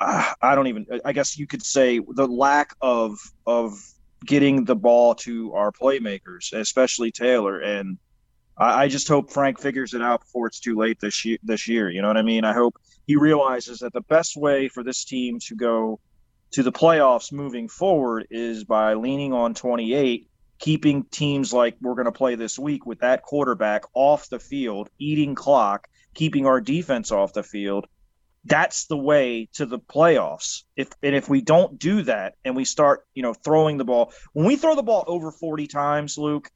Uh, 0.00 0.32
I 0.40 0.54
don't 0.54 0.68
even. 0.68 0.86
I 1.04 1.12
guess 1.12 1.36
you 1.36 1.48
could 1.48 1.64
say 1.64 1.98
the 1.98 2.28
lack 2.28 2.74
of 2.80 3.18
of 3.46 3.80
getting 4.24 4.64
the 4.64 4.76
ball 4.76 5.14
to 5.14 5.52
our 5.54 5.70
playmakers, 5.72 6.52
especially 6.52 7.10
Taylor. 7.10 7.60
And 7.60 7.98
I, 8.56 8.84
I, 8.84 8.88
just 8.88 9.08
hope 9.08 9.30
Frank 9.30 9.60
figures 9.60 9.94
it 9.94 10.02
out 10.02 10.20
before 10.20 10.46
it's 10.46 10.60
too 10.60 10.76
late 10.76 11.00
this 11.00 11.24
year. 11.24 11.38
This 11.42 11.68
year, 11.68 11.90
you 11.90 12.02
know 12.02 12.08
what 12.08 12.16
I 12.16 12.22
mean? 12.22 12.44
I 12.44 12.52
hope 12.52 12.76
he 13.06 13.16
realizes 13.16 13.80
that 13.80 13.92
the 13.92 14.00
best 14.02 14.36
way 14.36 14.68
for 14.68 14.82
this 14.82 15.04
team 15.04 15.38
to 15.40 15.54
go 15.54 16.00
to 16.52 16.62
the 16.62 16.72
playoffs 16.72 17.32
moving 17.32 17.68
forward 17.68 18.26
is 18.30 18.64
by 18.64 18.94
leaning 18.94 19.32
on 19.32 19.54
28, 19.54 20.28
keeping 20.58 21.04
teams 21.04 21.52
like 21.52 21.76
we're 21.80 21.94
going 21.94 22.04
to 22.04 22.12
play 22.12 22.36
this 22.36 22.58
week 22.58 22.86
with 22.86 23.00
that 23.00 23.22
quarterback 23.22 23.82
off 23.92 24.28
the 24.28 24.38
field, 24.38 24.88
eating 24.98 25.34
clock, 25.34 25.88
keeping 26.14 26.46
our 26.46 26.60
defense 26.60 27.10
off 27.10 27.32
the 27.32 27.42
field, 27.42 27.86
that's 28.44 28.86
the 28.86 28.96
way 28.96 29.48
to 29.54 29.66
the 29.66 29.78
playoffs. 29.78 30.62
If 30.76 30.90
and 31.02 31.14
if 31.14 31.28
we 31.28 31.40
don't 31.40 31.78
do 31.78 32.02
that 32.02 32.34
and 32.44 32.54
we 32.54 32.64
start, 32.64 33.06
you 33.14 33.22
know, 33.22 33.34
throwing 33.34 33.78
the 33.78 33.84
ball, 33.84 34.12
when 34.32 34.46
we 34.46 34.56
throw 34.56 34.74
the 34.74 34.82
ball 34.82 35.04
over 35.06 35.30
40 35.30 35.66
times, 35.66 36.18
Luke, 36.18 36.50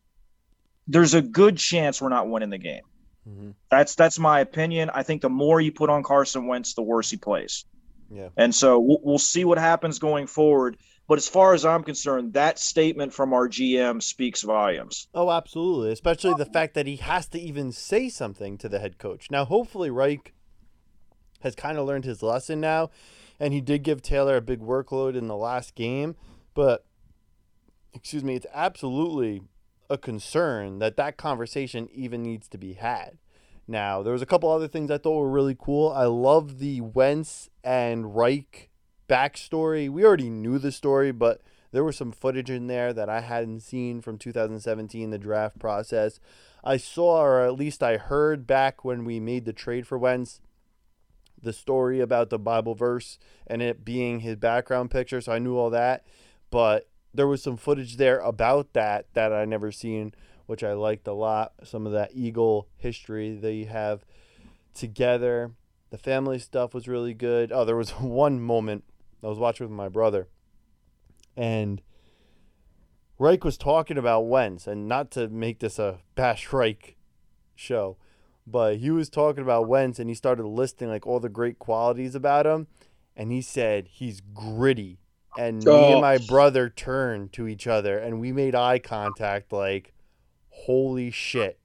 there's 0.86 1.14
a 1.14 1.22
good 1.22 1.56
chance 1.56 2.00
we're 2.00 2.08
not 2.08 2.28
winning 2.28 2.50
the 2.50 2.58
game. 2.58 2.82
Mm-hmm. 3.28 3.50
That's 3.70 3.94
that's 3.94 4.18
my 4.18 4.40
opinion. 4.40 4.90
I 4.92 5.02
think 5.02 5.22
the 5.22 5.30
more 5.30 5.60
you 5.60 5.72
put 5.72 5.90
on 5.90 6.02
Carson 6.02 6.46
Wentz, 6.46 6.74
the 6.74 6.82
worse 6.82 7.10
he 7.10 7.16
plays. 7.16 7.64
Yeah. 8.10 8.28
And 8.36 8.54
so 8.54 8.78
we'll, 8.78 9.00
we'll 9.02 9.18
see 9.18 9.44
what 9.44 9.58
happens 9.58 9.98
going 9.98 10.26
forward. 10.26 10.78
But 11.08 11.16
as 11.16 11.28
far 11.28 11.54
as 11.54 11.64
I'm 11.64 11.84
concerned, 11.84 12.34
that 12.34 12.58
statement 12.58 13.14
from 13.14 13.32
our 13.32 13.48
GM 13.48 14.02
speaks 14.02 14.42
volumes. 14.42 15.08
Oh, 15.14 15.30
absolutely. 15.30 15.90
Especially 15.92 16.34
the 16.34 16.44
fact 16.44 16.74
that 16.74 16.86
he 16.86 16.96
has 16.96 17.26
to 17.28 17.40
even 17.40 17.72
say 17.72 18.10
something 18.10 18.58
to 18.58 18.68
the 18.68 18.78
head 18.78 18.98
coach. 18.98 19.30
Now, 19.30 19.46
hopefully, 19.46 19.88
Reich 19.88 20.34
has 21.40 21.54
kind 21.54 21.78
of 21.78 21.86
learned 21.86 22.04
his 22.04 22.22
lesson 22.22 22.60
now. 22.60 22.90
And 23.40 23.52
he 23.52 23.60
did 23.60 23.82
give 23.82 24.02
Taylor 24.02 24.36
a 24.36 24.42
big 24.42 24.60
workload 24.60 25.16
in 25.16 25.28
the 25.28 25.36
last 25.36 25.74
game. 25.74 26.16
But, 26.54 26.84
excuse 27.94 28.24
me, 28.24 28.34
it's 28.34 28.46
absolutely 28.52 29.42
a 29.88 29.96
concern 29.96 30.78
that 30.80 30.96
that 30.96 31.16
conversation 31.16 31.88
even 31.92 32.22
needs 32.22 32.48
to 32.48 32.58
be 32.58 32.74
had. 32.74 33.18
Now, 33.66 34.02
there 34.02 34.12
was 34.12 34.22
a 34.22 34.26
couple 34.26 34.50
other 34.50 34.68
things 34.68 34.90
I 34.90 34.98
thought 34.98 35.20
were 35.20 35.30
really 35.30 35.56
cool. 35.58 35.92
I 35.92 36.04
love 36.04 36.58
the 36.58 36.80
Wentz 36.80 37.50
and 37.62 38.16
Reich 38.16 38.70
backstory. 39.08 39.90
We 39.90 40.04
already 40.04 40.30
knew 40.30 40.58
the 40.58 40.72
story, 40.72 41.12
but 41.12 41.42
there 41.70 41.84
was 41.84 41.96
some 41.96 42.12
footage 42.12 42.50
in 42.50 42.66
there 42.66 42.92
that 42.94 43.10
I 43.10 43.20
hadn't 43.20 43.60
seen 43.60 44.00
from 44.00 44.16
2017, 44.16 45.10
the 45.10 45.18
draft 45.18 45.58
process. 45.58 46.18
I 46.64 46.78
saw, 46.78 47.22
or 47.22 47.40
at 47.40 47.54
least 47.54 47.82
I 47.82 47.98
heard 47.98 48.46
back 48.46 48.84
when 48.84 49.04
we 49.04 49.20
made 49.20 49.44
the 49.44 49.52
trade 49.52 49.86
for 49.86 49.98
Wentz, 49.98 50.40
the 51.42 51.52
story 51.52 52.00
about 52.00 52.30
the 52.30 52.38
Bible 52.38 52.74
verse 52.74 53.18
and 53.46 53.62
it 53.62 53.84
being 53.84 54.20
his 54.20 54.36
background 54.36 54.90
picture, 54.90 55.20
so 55.20 55.32
I 55.32 55.38
knew 55.38 55.56
all 55.56 55.70
that. 55.70 56.04
But 56.50 56.88
there 57.14 57.26
was 57.26 57.42
some 57.42 57.56
footage 57.56 57.96
there 57.96 58.20
about 58.20 58.72
that 58.74 59.06
that 59.14 59.32
I 59.32 59.44
never 59.44 59.72
seen, 59.72 60.14
which 60.46 60.62
I 60.62 60.72
liked 60.72 61.06
a 61.06 61.12
lot. 61.12 61.52
Some 61.64 61.86
of 61.86 61.92
that 61.92 62.10
Eagle 62.14 62.68
history 62.76 63.34
they 63.34 63.64
have 63.64 64.04
together. 64.74 65.52
The 65.90 65.98
family 65.98 66.38
stuff 66.38 66.74
was 66.74 66.86
really 66.88 67.14
good. 67.14 67.50
Oh, 67.52 67.64
there 67.64 67.76
was 67.76 67.90
one 68.00 68.40
moment 68.40 68.84
I 69.22 69.28
was 69.28 69.38
watching 69.38 69.66
with 69.66 69.76
my 69.76 69.88
brother, 69.88 70.28
and 71.36 71.82
Reich 73.18 73.42
was 73.42 73.58
talking 73.58 73.98
about 73.98 74.28
Wentz, 74.28 74.66
and 74.66 74.86
not 74.86 75.10
to 75.12 75.28
make 75.28 75.58
this 75.58 75.78
a 75.78 75.98
bash 76.14 76.52
Reich 76.52 76.96
show, 77.56 77.96
but 78.50 78.78
he 78.78 78.90
was 78.90 79.08
talking 79.08 79.42
about 79.42 79.68
Wentz 79.68 79.98
and 79.98 80.08
he 80.08 80.14
started 80.14 80.46
listing 80.46 80.88
like 80.88 81.06
all 81.06 81.20
the 81.20 81.28
great 81.28 81.58
qualities 81.58 82.14
about 82.14 82.46
him. 82.46 82.66
And 83.16 83.32
he 83.32 83.42
said 83.42 83.88
he's 83.88 84.20
gritty. 84.20 84.98
And 85.36 85.66
oh. 85.68 85.80
me 85.80 85.86
and 85.88 85.94
oh. 85.96 86.00
my 86.00 86.18
brother 86.18 86.68
turned 86.68 87.32
to 87.34 87.46
each 87.46 87.66
other 87.66 87.98
and 87.98 88.20
we 88.20 88.32
made 88.32 88.54
eye 88.54 88.78
contact 88.78 89.52
like, 89.52 89.92
holy 90.50 91.10
shit. 91.10 91.58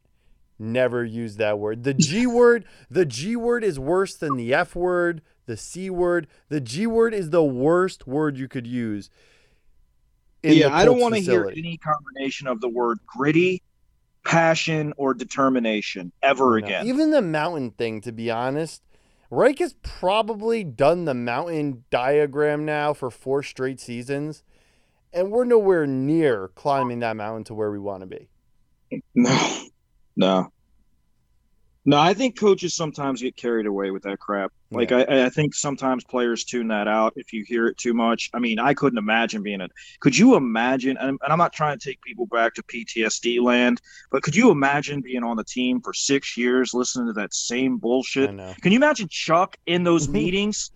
Never 0.59 1.03
use 1.03 1.37
that 1.37 1.57
word. 1.59 1.83
The 1.83 1.93
G 1.93 2.27
word, 2.27 2.65
the 2.89 3.05
G 3.05 3.35
word 3.35 3.63
is 3.63 3.79
worse 3.79 4.15
than 4.15 4.37
the 4.37 4.53
F 4.53 4.75
word, 4.75 5.21
the 5.45 5.57
C 5.57 5.89
word. 5.89 6.27
The 6.49 6.61
G 6.61 6.85
word 6.85 7.13
is 7.13 7.31
the 7.31 7.43
worst 7.43 8.07
word 8.07 8.37
you 8.37 8.47
could 8.47 8.67
use. 8.67 9.09
yeah, 10.43 10.73
I 10.73 10.85
don't 10.85 10.99
want 10.99 11.15
to 11.15 11.21
hear 11.21 11.49
any 11.49 11.77
combination 11.77 12.47
of 12.47 12.61
the 12.61 12.69
word 12.69 12.99
gritty 13.07 13.62
passion 14.25 14.93
or 14.97 15.13
determination 15.13 16.12
ever 16.21 16.59
no. 16.59 16.65
again. 16.65 16.88
Even 16.88 17.12
the 17.12 17.21
mountain 17.21 17.71
thing, 17.71 18.01
to 18.01 18.12
be 18.12 18.31
honest, 18.31 18.81
Reich 19.29 19.59
has 19.59 19.73
probably 19.81 20.63
done 20.63 21.05
the 21.05 21.13
mountain 21.13 21.86
diagram 21.89 22.65
now 22.65 22.93
for 22.93 23.09
four 23.09 23.41
straight 23.41 23.79
seasons, 23.79 24.43
and 25.12 25.31
we're 25.31 25.45
nowhere 25.45 25.88
near 25.88 26.49
climbing 26.49 26.99
that 26.99 27.15
mountain 27.15 27.43
to 27.45 27.53
where 27.53 27.71
we 27.71 27.79
want 27.79 28.01
to 28.01 28.07
be. 28.07 28.29
No, 29.15 29.59
no. 30.15 30.52
No, 31.85 31.99
I 31.99 32.13
think 32.13 32.39
coaches 32.39 32.75
sometimes 32.75 33.21
get 33.21 33.35
carried 33.35 33.65
away 33.65 33.91
with 33.91 34.03
that 34.03 34.19
crap. 34.19 34.51
Like 34.71 34.91
yeah. 34.91 35.05
I, 35.09 35.25
I 35.25 35.29
think 35.29 35.53
sometimes 35.53 36.03
players 36.05 36.45
tune 36.45 36.69
that 36.69 36.87
out 36.87 37.13
if 37.17 37.33
you 37.33 37.43
hear 37.45 37.67
it 37.67 37.77
too 37.77 37.93
much. 37.93 38.29
I 38.33 38.39
mean, 38.39 38.57
I 38.57 38.73
couldn't 38.73 38.97
imagine 38.97 39.43
being 39.43 39.61
a. 39.61 39.67
Could 39.99 40.17
you 40.17 40.35
imagine? 40.35 40.97
And, 40.97 41.19
and 41.21 41.31
I'm 41.31 41.37
not 41.37 41.53
trying 41.53 41.77
to 41.77 41.89
take 41.89 42.01
people 42.01 42.25
back 42.27 42.53
to 42.55 42.63
PTSD 42.63 43.41
land, 43.41 43.81
but 44.11 44.23
could 44.23 44.35
you 44.35 44.49
imagine 44.49 45.01
being 45.01 45.23
on 45.23 45.35
the 45.35 45.43
team 45.43 45.81
for 45.81 45.93
six 45.93 46.37
years, 46.37 46.73
listening 46.73 47.07
to 47.07 47.13
that 47.13 47.33
same 47.33 47.77
bullshit? 47.77 48.29
Can 48.61 48.71
you 48.71 48.77
imagine 48.77 49.07
Chuck 49.09 49.57
in 49.65 49.83
those 49.83 50.07
meetings? 50.09 50.71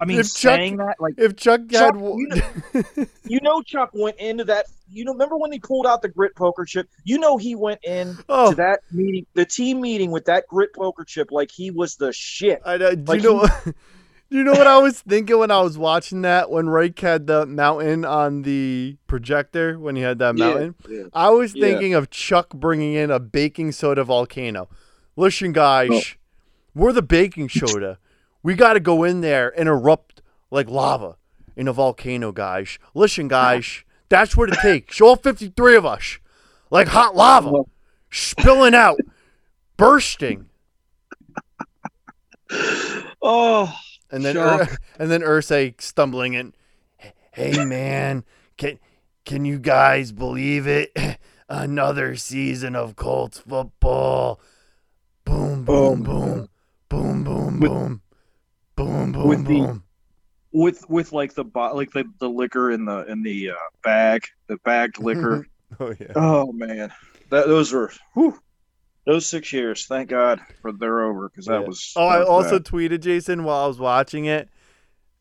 I 0.00 0.04
mean, 0.04 0.18
if 0.18 0.34
Chuck, 0.34 0.56
saying 0.56 0.76
that 0.78 0.96
like 1.00 1.14
if 1.18 1.36
Chuck, 1.36 1.60
Chuck 1.70 1.94
had, 1.94 2.00
you, 2.00 2.28
know, 2.28 3.06
you 3.24 3.40
know, 3.40 3.62
Chuck 3.62 3.90
went 3.92 4.18
into 4.18 4.44
that. 4.44 4.66
You 4.90 5.04
know, 5.04 5.12
remember 5.12 5.38
when 5.38 5.52
he 5.52 5.58
pulled 5.58 5.86
out 5.86 6.02
the 6.02 6.08
grit 6.08 6.34
poker 6.36 6.64
chip? 6.64 6.88
You 7.04 7.18
know, 7.18 7.38
he 7.38 7.54
went 7.54 7.80
in 7.82 8.18
oh. 8.28 8.50
to 8.50 8.56
that 8.56 8.80
meeting, 8.90 9.26
the 9.34 9.46
team 9.46 9.80
meeting 9.80 10.10
with 10.10 10.26
that 10.26 10.46
grit 10.48 10.74
poker 10.74 11.04
chip, 11.04 11.30
like 11.30 11.50
he 11.50 11.70
was 11.70 11.96
the 11.96 12.12
shit. 12.12 12.60
I 12.64 12.76
know. 12.76 12.94
Do 12.94 13.02
like 13.04 13.22
you 13.22 13.32
know? 13.32 13.46
He, 13.64 13.72
you 14.32 14.44
know 14.44 14.52
what 14.52 14.66
I 14.66 14.78
was 14.78 15.00
thinking 15.00 15.38
when 15.38 15.50
I 15.50 15.60
was 15.60 15.78
watching 15.78 16.22
that? 16.22 16.50
When 16.50 16.68
Reich 16.68 16.98
had 16.98 17.26
the 17.26 17.46
mountain 17.46 18.04
on 18.04 18.42
the 18.42 18.96
projector, 19.06 19.78
when 19.78 19.96
he 19.96 20.02
had 20.02 20.18
that 20.18 20.36
mountain, 20.36 20.74
yeah, 20.88 20.98
yeah. 20.98 21.04
I 21.12 21.30
was 21.30 21.52
thinking 21.52 21.92
yeah. 21.92 21.98
of 21.98 22.10
Chuck 22.10 22.50
bringing 22.50 22.94
in 22.94 23.10
a 23.10 23.20
baking 23.20 23.72
soda 23.72 24.04
volcano. 24.04 24.68
Listen, 25.16 25.52
guys, 25.52 25.90
oh. 25.92 26.00
we're 26.74 26.92
the 26.92 27.02
baking 27.02 27.48
soda. 27.50 27.98
We 28.42 28.54
got 28.54 28.72
to 28.74 28.80
go 28.80 29.04
in 29.04 29.20
there 29.20 29.52
and 29.58 29.68
erupt 29.68 30.22
like 30.50 30.68
lava 30.68 31.16
in 31.56 31.68
a 31.68 31.72
volcano, 31.72 32.32
guys. 32.32 32.78
Listen, 32.94 33.28
guys, 33.28 33.84
that's 34.08 34.36
what 34.36 34.48
it 34.48 34.58
takes. 34.62 35.00
All 35.00 35.16
53 35.16 35.76
of 35.76 35.86
us, 35.86 36.18
like 36.70 36.88
hot 36.88 37.14
lava, 37.14 37.52
spilling 38.10 38.74
out, 38.74 38.98
bursting. 39.76 40.48
Oh, 43.24 43.72
and 44.10 44.24
then 44.24 44.36
Ur- 44.36 44.66
and 44.98 45.10
then 45.10 45.22
Irsay 45.22 45.80
stumbling 45.80 46.34
in. 46.34 46.54
Hey 47.30 47.64
man, 47.64 48.24
can 48.56 48.80
can 49.24 49.44
you 49.44 49.58
guys 49.60 50.10
believe 50.10 50.66
it? 50.66 50.92
Another 51.48 52.16
season 52.16 52.74
of 52.74 52.96
Colts 52.96 53.38
football. 53.38 54.40
Boom, 55.24 55.64
boom, 55.64 56.02
boom, 56.02 56.48
boom, 56.88 57.22
boom, 57.24 57.24
boom. 57.24 57.60
Boom, 57.60 58.02
boom, 58.76 59.12
with 59.12 59.44
boom. 59.44 59.82
The, 60.52 60.58
with 60.58 60.88
with 60.88 61.12
like 61.12 61.34
the 61.34 61.44
like 61.54 61.92
the, 61.92 62.04
the 62.18 62.28
liquor 62.28 62.70
in 62.70 62.84
the 62.84 63.04
in 63.10 63.22
the 63.22 63.50
uh, 63.50 63.54
bag, 63.82 64.26
the 64.48 64.58
bagged 64.58 64.98
liquor. 65.02 65.46
oh 65.80 65.94
yeah. 65.98 66.12
Oh 66.14 66.52
man, 66.52 66.92
that 67.30 67.46
those 67.46 67.72
were 67.72 67.90
whew, 68.14 68.38
those 69.04 69.26
six 69.26 69.52
years. 69.52 69.86
Thank 69.86 70.10
God 70.10 70.40
for 70.60 70.72
they're 70.72 71.02
over 71.02 71.28
because 71.28 71.46
that 71.46 71.62
yeah. 71.62 71.66
was. 71.66 71.92
Oh, 71.96 72.10
that 72.10 72.18
was 72.20 72.28
I 72.28 72.30
also 72.30 72.58
bad. 72.58 72.66
tweeted 72.66 73.00
Jason 73.00 73.44
while 73.44 73.64
I 73.64 73.66
was 73.66 73.78
watching 73.78 74.26
it 74.26 74.48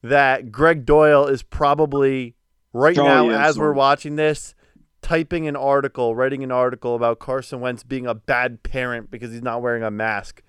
that 0.04 0.52
Greg 0.52 0.86
Doyel 0.86 1.30
is 1.30 1.44
probably 1.44 2.36
right 2.74 2.98
oh, 2.98 3.06
now 3.06 3.30
yeah, 3.30 3.46
as 3.46 3.58
we're 3.58 3.74
watching 3.74 4.16
this 4.16 4.56
typing 5.02 5.48
an 5.48 5.56
article, 5.56 6.16
writing 6.16 6.44
an 6.44 6.52
article 6.52 6.96
about 6.96 7.20
Carson 7.20 7.60
Wentz 7.60 7.84
being 7.84 8.06
a 8.06 8.14
bad 8.14 8.64
parent 8.64 9.12
because 9.12 9.32
he's 9.32 9.42
not 9.42 9.62
wearing 9.62 9.84
a 9.84 9.92
mask 9.92 10.42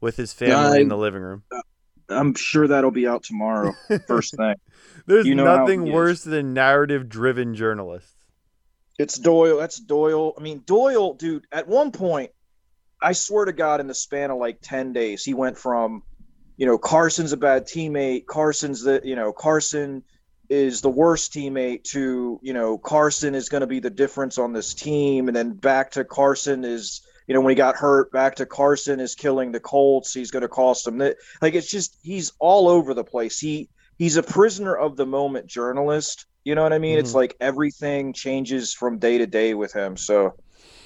with 0.00 0.16
his 0.16 0.32
family 0.32 0.54
yeah, 0.54 0.70
I, 0.70 0.78
in 0.78 0.88
the 0.88 0.96
living 0.96 1.22
room. 1.22 1.42
I'm 2.08 2.34
sure 2.34 2.68
that'll 2.68 2.90
be 2.90 3.06
out 3.06 3.22
tomorrow, 3.22 3.74
first 4.06 4.36
thing. 4.36 4.54
There's 5.06 5.26
you 5.26 5.34
know 5.34 5.44
nothing 5.44 5.90
worse 5.92 6.22
than 6.22 6.54
narrative 6.54 7.08
driven 7.08 7.54
journalists. 7.54 8.14
It's 8.98 9.18
Doyel. 9.18 9.58
That's 9.58 9.80
Doyel. 9.80 10.34
I 10.36 10.42
mean, 10.42 10.60
Doyel, 10.60 11.16
dude, 11.16 11.46
at 11.52 11.68
one 11.68 11.92
point, 11.92 12.32
I 13.00 13.12
swear 13.12 13.44
to 13.44 13.52
God, 13.52 13.80
in 13.80 13.86
the 13.86 13.94
span 13.94 14.30
of 14.30 14.38
like 14.38 14.58
10 14.60 14.92
days, 14.92 15.24
he 15.24 15.34
went 15.34 15.56
from, 15.56 16.02
you 16.56 16.66
know, 16.66 16.78
Carson's 16.78 17.32
a 17.32 17.36
bad 17.36 17.66
teammate. 17.66 18.26
Carson's 18.26 18.82
the, 18.82 19.00
you 19.04 19.14
know, 19.14 19.32
Carson 19.32 20.02
is 20.48 20.80
the 20.80 20.90
worst 20.90 21.32
teammate 21.32 21.84
to, 21.84 22.40
you 22.42 22.52
know, 22.52 22.76
Carson 22.76 23.36
is 23.36 23.48
going 23.48 23.60
to 23.60 23.66
be 23.68 23.78
the 23.78 23.90
difference 23.90 24.36
on 24.36 24.52
this 24.52 24.74
team. 24.74 25.28
And 25.28 25.36
then 25.36 25.52
back 25.52 25.92
to 25.92 26.04
Carson 26.04 26.64
is, 26.64 27.02
you 27.28 27.34
know, 27.34 27.42
when 27.42 27.50
he 27.50 27.54
got 27.54 27.76
hurt, 27.76 28.10
back 28.10 28.36
to 28.36 28.46
Carson 28.46 29.00
is 29.00 29.14
killing 29.14 29.52
the 29.52 29.60
Colts. 29.60 30.14
He's 30.14 30.30
going 30.30 30.42
to 30.42 30.48
cost 30.48 30.86
them 30.86 30.98
that. 30.98 31.18
Like 31.42 31.54
it's 31.54 31.70
just 31.70 31.98
he's 32.02 32.32
all 32.38 32.68
over 32.68 32.94
the 32.94 33.04
place. 33.04 33.38
He 33.38 33.68
he's 33.98 34.16
a 34.16 34.22
prisoner 34.22 34.74
of 34.74 34.96
the 34.96 35.04
moment 35.04 35.46
journalist. 35.46 36.24
You 36.44 36.54
know 36.54 36.62
what 36.62 36.72
I 36.72 36.78
mean? 36.78 36.92
Mm-hmm. 36.92 37.00
It's 37.00 37.14
like 37.14 37.36
everything 37.38 38.14
changes 38.14 38.72
from 38.72 38.98
day 38.98 39.18
to 39.18 39.26
day 39.26 39.52
with 39.52 39.74
him. 39.74 39.98
So 39.98 40.36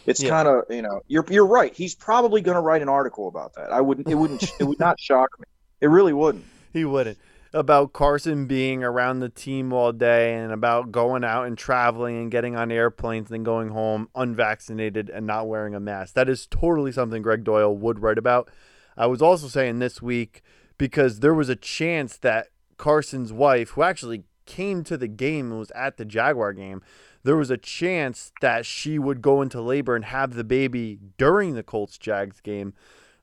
it's 0.05 0.21
yeah. 0.21 0.31
kind 0.31 0.49
of 0.49 0.65
you 0.69 0.83
know 0.83 1.01
you're 1.07 1.25
you're 1.31 1.47
right. 1.47 1.73
He's 1.73 1.95
probably 1.95 2.41
going 2.41 2.57
to 2.57 2.61
write 2.61 2.83
an 2.83 2.89
article 2.89 3.29
about 3.29 3.55
that. 3.55 3.73
I 3.73 3.81
wouldn't. 3.81 4.09
It 4.09 4.17
wouldn't. 4.17 4.43
it 4.59 4.65
would 4.65 4.81
not 4.81 4.99
shock 4.99 5.31
me. 5.39 5.45
It 5.81 5.87
really 5.87 6.13
wouldn't. 6.13 6.45
He 6.73 6.85
wouldn't 6.85 7.19
about 7.55 7.93
Carson 7.93 8.47
being 8.47 8.83
around 8.83 9.21
the 9.21 9.29
team 9.29 9.73
all 9.73 9.93
day 9.93 10.35
and 10.35 10.53
about 10.53 10.91
going 10.91 11.23
out 11.23 11.47
and 11.47 11.59
traveling 11.59 12.17
and 12.17 12.31
getting 12.31 12.57
on 12.57 12.73
airplanes 12.73 13.31
and 13.31 13.45
going 13.45 13.69
home 13.69 14.09
unvaccinated 14.15 15.11
and 15.11 15.27
not 15.27 15.49
wearing 15.49 15.75
a 15.75 15.81
mask. 15.81 16.15
That 16.15 16.29
is 16.29 16.47
totally 16.47 16.93
something 16.93 17.21
Greg 17.23 17.45
Doyel 17.45 17.77
would 17.77 18.01
write 18.01 18.19
about. 18.19 18.51
I 18.97 19.07
was 19.07 19.21
also 19.21 19.49
saying 19.49 19.79
this 19.79 20.01
week 20.01 20.43
because 20.79 21.21
there 21.21 21.35
was 21.35 21.49
a 21.49 21.57
chance 21.57 22.17
that 22.19 22.49
Carson's 22.79 23.33
wife, 23.33 23.71
who 23.71 23.83
actually 23.83 24.25
came 24.47 24.83
to 24.85 24.97
the 24.97 25.09
game 25.09 25.51
and 25.51 25.59
was 25.59 25.71
at 25.73 25.99
the 25.99 26.05
Jaguar 26.05 26.53
game, 26.53 26.83
there 27.23 27.37
was 27.37 27.51
a 27.51 27.57
chance 27.57 28.33
that 28.41 28.67
she 28.67 28.99
would 28.99 29.23
go 29.23 29.43
into 29.43 29.61
labor 29.61 29.95
and 29.95 30.07
have 30.07 30.35
the 30.35 30.45
baby 30.45 30.99
during 31.19 31.55
the 31.55 31.63
Colts 31.63 31.99
Jags 31.99 32.41
game 32.41 32.75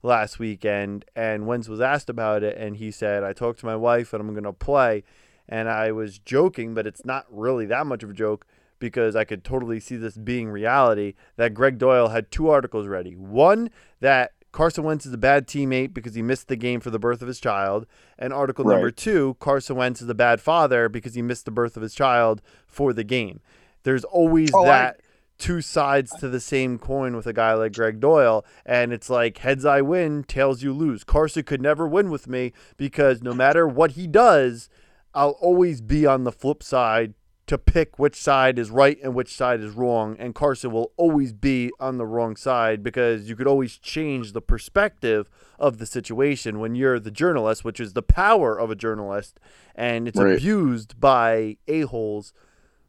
last 0.01 0.39
weekend, 0.39 1.05
and 1.15 1.45
Wentz 1.45 1.67
was 1.67 1.81
asked 1.81 2.09
about 2.09 2.43
it, 2.43 2.57
and 2.57 2.77
he 2.77 2.91
said, 2.91 3.23
"I 3.23 3.33
talked 3.33 3.59
to 3.59 3.65
my 3.65 3.75
wife, 3.75 4.13
and 4.13 4.21
I'm 4.21 4.33
going 4.33 4.43
to 4.43 4.53
play." 4.53 5.03
And 5.47 5.67
I 5.67 5.91
was 5.91 6.19
joking, 6.19 6.73
but 6.73 6.85
it's 6.85 7.03
not 7.03 7.25
really 7.29 7.65
that 7.65 7.87
much 7.87 8.03
of 8.03 8.11
a 8.11 8.13
joke 8.13 8.45
because 8.77 9.15
I 9.15 9.23
could 9.23 9.43
totally 9.43 9.79
see 9.79 9.97
this 9.97 10.15
being 10.15 10.49
reality. 10.49 11.15
That 11.37 11.53
Greg 11.53 11.77
Doyel 11.79 12.11
had 12.11 12.31
two 12.31 12.49
articles 12.49 12.87
ready. 12.87 13.15
One 13.15 13.69
that 13.99 14.31
Carson 14.51 14.83
Wentz 14.83 15.05
is 15.05 15.13
a 15.13 15.17
bad 15.17 15.47
teammate 15.47 15.93
because 15.93 16.15
he 16.15 16.21
missed 16.21 16.47
the 16.47 16.55
game 16.55 16.79
for 16.79 16.89
the 16.89 16.99
birth 16.99 17.21
of 17.21 17.27
his 17.27 17.39
child. 17.39 17.85
And 18.17 18.33
article 18.33 18.65
right. 18.65 18.75
number 18.75 18.91
two, 18.91 19.35
Carson 19.39 19.75
Wentz 19.75 20.01
is 20.01 20.09
a 20.09 20.15
bad 20.15 20.41
father 20.41 20.89
because 20.89 21.13
he 21.13 21.21
missed 21.21 21.45
the 21.45 21.51
birth 21.51 21.75
of 21.77 21.83
his 21.83 21.93
child 21.93 22.41
for 22.67 22.93
the 22.93 23.03
game. 23.03 23.41
There's 23.83 24.03
always 24.03 24.51
oh, 24.53 24.65
that. 24.65 24.97
I- 24.99 25.03
two 25.39 25.61
sides 25.61 26.11
to 26.19 26.27
the 26.27 26.39
same 26.39 26.77
coin 26.77 27.15
with 27.15 27.25
a 27.25 27.33
guy 27.33 27.53
like 27.53 27.73
Greg 27.73 27.99
Doyel. 27.99 28.43
And 28.65 28.93
it's 28.93 29.09
like 29.09 29.39
heads 29.39 29.65
I 29.65 29.81
win, 29.81 30.23
tails 30.25 30.61
you 30.61 30.73
lose. 30.73 31.03
Carson 31.03 31.43
could 31.43 31.61
never 31.61 31.87
win 31.87 32.11
with 32.11 32.27
me 32.27 32.53
because 32.77 33.23
no 33.23 33.33
matter 33.33 33.67
what 33.67 33.91
he 33.91 34.05
does, 34.05 34.69
I'll 35.13 35.37
always 35.41 35.81
be 35.81 36.05
on 36.05 36.25
the 36.25 36.31
flip 36.31 36.61
side 36.61 37.15
to 37.47 37.57
pick 37.57 37.97
which 37.97 38.15
side 38.15 38.59
is 38.59 38.69
right 38.69 38.99
and 39.01 39.15
which 39.15 39.33
side 39.33 39.59
is 39.59 39.73
wrong. 39.73 40.15
And 40.19 40.35
Carson 40.35 40.71
will 40.71 40.91
always 40.97 41.33
be 41.33 41.71
on 41.79 41.97
the 41.97 42.05
wrong 42.05 42.35
side 42.35 42.83
because 42.83 43.27
you 43.27 43.35
could 43.35 43.47
always 43.47 43.79
change 43.79 44.33
the 44.33 44.41
perspective 44.41 45.27
of 45.57 45.79
the 45.79 45.87
situation 45.87 46.59
when 46.59 46.75
you're 46.75 46.99
the 46.99 47.09
journalist, 47.09 47.65
which 47.65 47.79
is 47.79 47.93
the 47.93 48.03
power 48.03 48.55
of 48.55 48.69
a 48.69 48.75
journalist. 48.75 49.39
And 49.73 50.07
it's 50.07 50.19
right. 50.19 50.35
abused 50.35 50.99
by 50.99 51.57
a-holes 51.67 52.33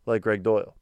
like 0.04 0.20
Greg 0.20 0.42
Doyel. 0.42 0.74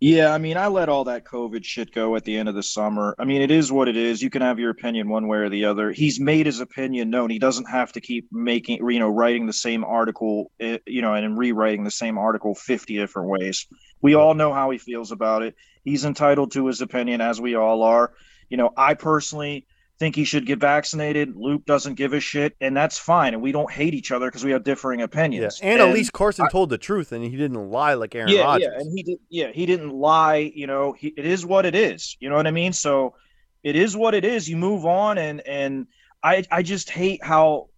Yeah, 0.00 0.32
I 0.32 0.38
mean, 0.38 0.56
I 0.56 0.68
let 0.68 0.88
all 0.88 1.04
that 1.04 1.24
COVID 1.24 1.64
shit 1.64 1.92
go 1.92 2.14
at 2.14 2.24
the 2.24 2.36
end 2.36 2.48
of 2.48 2.54
the 2.54 2.62
summer. 2.62 3.16
I 3.18 3.24
mean, 3.24 3.42
it 3.42 3.50
is 3.50 3.72
what 3.72 3.88
it 3.88 3.96
is. 3.96 4.22
You 4.22 4.30
can 4.30 4.42
have 4.42 4.60
your 4.60 4.70
opinion 4.70 5.08
one 5.08 5.26
way 5.26 5.38
or 5.38 5.48
the 5.48 5.64
other. 5.64 5.90
He's 5.90 6.20
made 6.20 6.46
his 6.46 6.60
opinion 6.60 7.10
known. 7.10 7.30
He 7.30 7.40
doesn't 7.40 7.68
have 7.68 7.90
to 7.92 8.00
keep 8.00 8.28
making, 8.30 8.88
you 8.88 9.00
know, 9.00 9.08
writing 9.08 9.46
the 9.46 9.52
same 9.52 9.82
article, 9.82 10.52
eh, 10.60 10.78
you 10.86 11.02
know, 11.02 11.14
and 11.14 11.36
rewriting 11.36 11.82
the 11.82 11.90
same 11.90 12.16
article 12.16 12.54
50 12.54 12.96
different 12.96 13.28
ways. 13.28 13.66
We 14.00 14.14
all 14.14 14.34
know 14.34 14.52
how 14.52 14.70
he 14.70 14.78
feels 14.78 15.10
about 15.10 15.42
it. 15.42 15.56
He's 15.82 16.04
entitled 16.04 16.52
to 16.52 16.68
his 16.68 16.80
opinion, 16.80 17.20
as 17.20 17.40
we 17.40 17.56
all 17.56 17.82
are. 17.82 18.12
You 18.50 18.56
know, 18.56 18.70
I 18.76 18.94
personally 18.94 19.66
think 19.98 20.14
he 20.14 20.24
should 20.24 20.46
get 20.46 20.60
vaccinated. 20.60 21.34
Luke 21.36 21.64
doesn't 21.66 21.94
give 21.94 22.12
a 22.12 22.20
shit, 22.20 22.56
and 22.60 22.76
that's 22.76 22.98
fine. 22.98 23.34
And 23.34 23.42
we 23.42 23.52
don't 23.52 23.70
hate 23.70 23.94
each 23.94 24.12
other 24.12 24.26
because 24.26 24.44
we 24.44 24.52
have 24.52 24.62
differing 24.62 25.02
opinions. 25.02 25.58
Yeah. 25.60 25.70
And, 25.70 25.80
and, 25.80 25.90
at 25.90 25.94
least 25.94 26.12
Carson 26.12 26.46
I, 26.46 26.50
told 26.50 26.70
the 26.70 26.78
truth, 26.78 27.12
and 27.12 27.24
he 27.24 27.36
didn't 27.36 27.70
lie 27.70 27.94
like 27.94 28.14
Aaron 28.14 28.28
yeah, 28.28 28.42
Rodgers. 28.42 28.68
Yeah, 28.72 28.80
and 28.80 28.92
he 28.96 29.02
did. 29.02 29.18
Yeah, 29.28 29.50
he 29.52 29.66
didn't 29.66 29.90
lie. 29.90 30.52
You 30.54 30.66
know, 30.66 30.92
he, 30.92 31.08
it 31.08 31.26
is 31.26 31.44
what 31.44 31.66
it 31.66 31.74
is. 31.74 32.16
You 32.20 32.28
know 32.28 32.36
what 32.36 32.46
I 32.46 32.52
mean? 32.52 32.72
So 32.72 33.14
it 33.62 33.76
is 33.76 33.96
what 33.96 34.14
it 34.14 34.24
is. 34.24 34.48
You 34.48 34.56
move 34.56 34.86
on, 34.86 35.18
and 35.18 35.40
and 35.40 35.86
I 36.22 36.44
I 36.50 36.62
just 36.62 36.90
hate 36.90 37.24
how, 37.24 37.68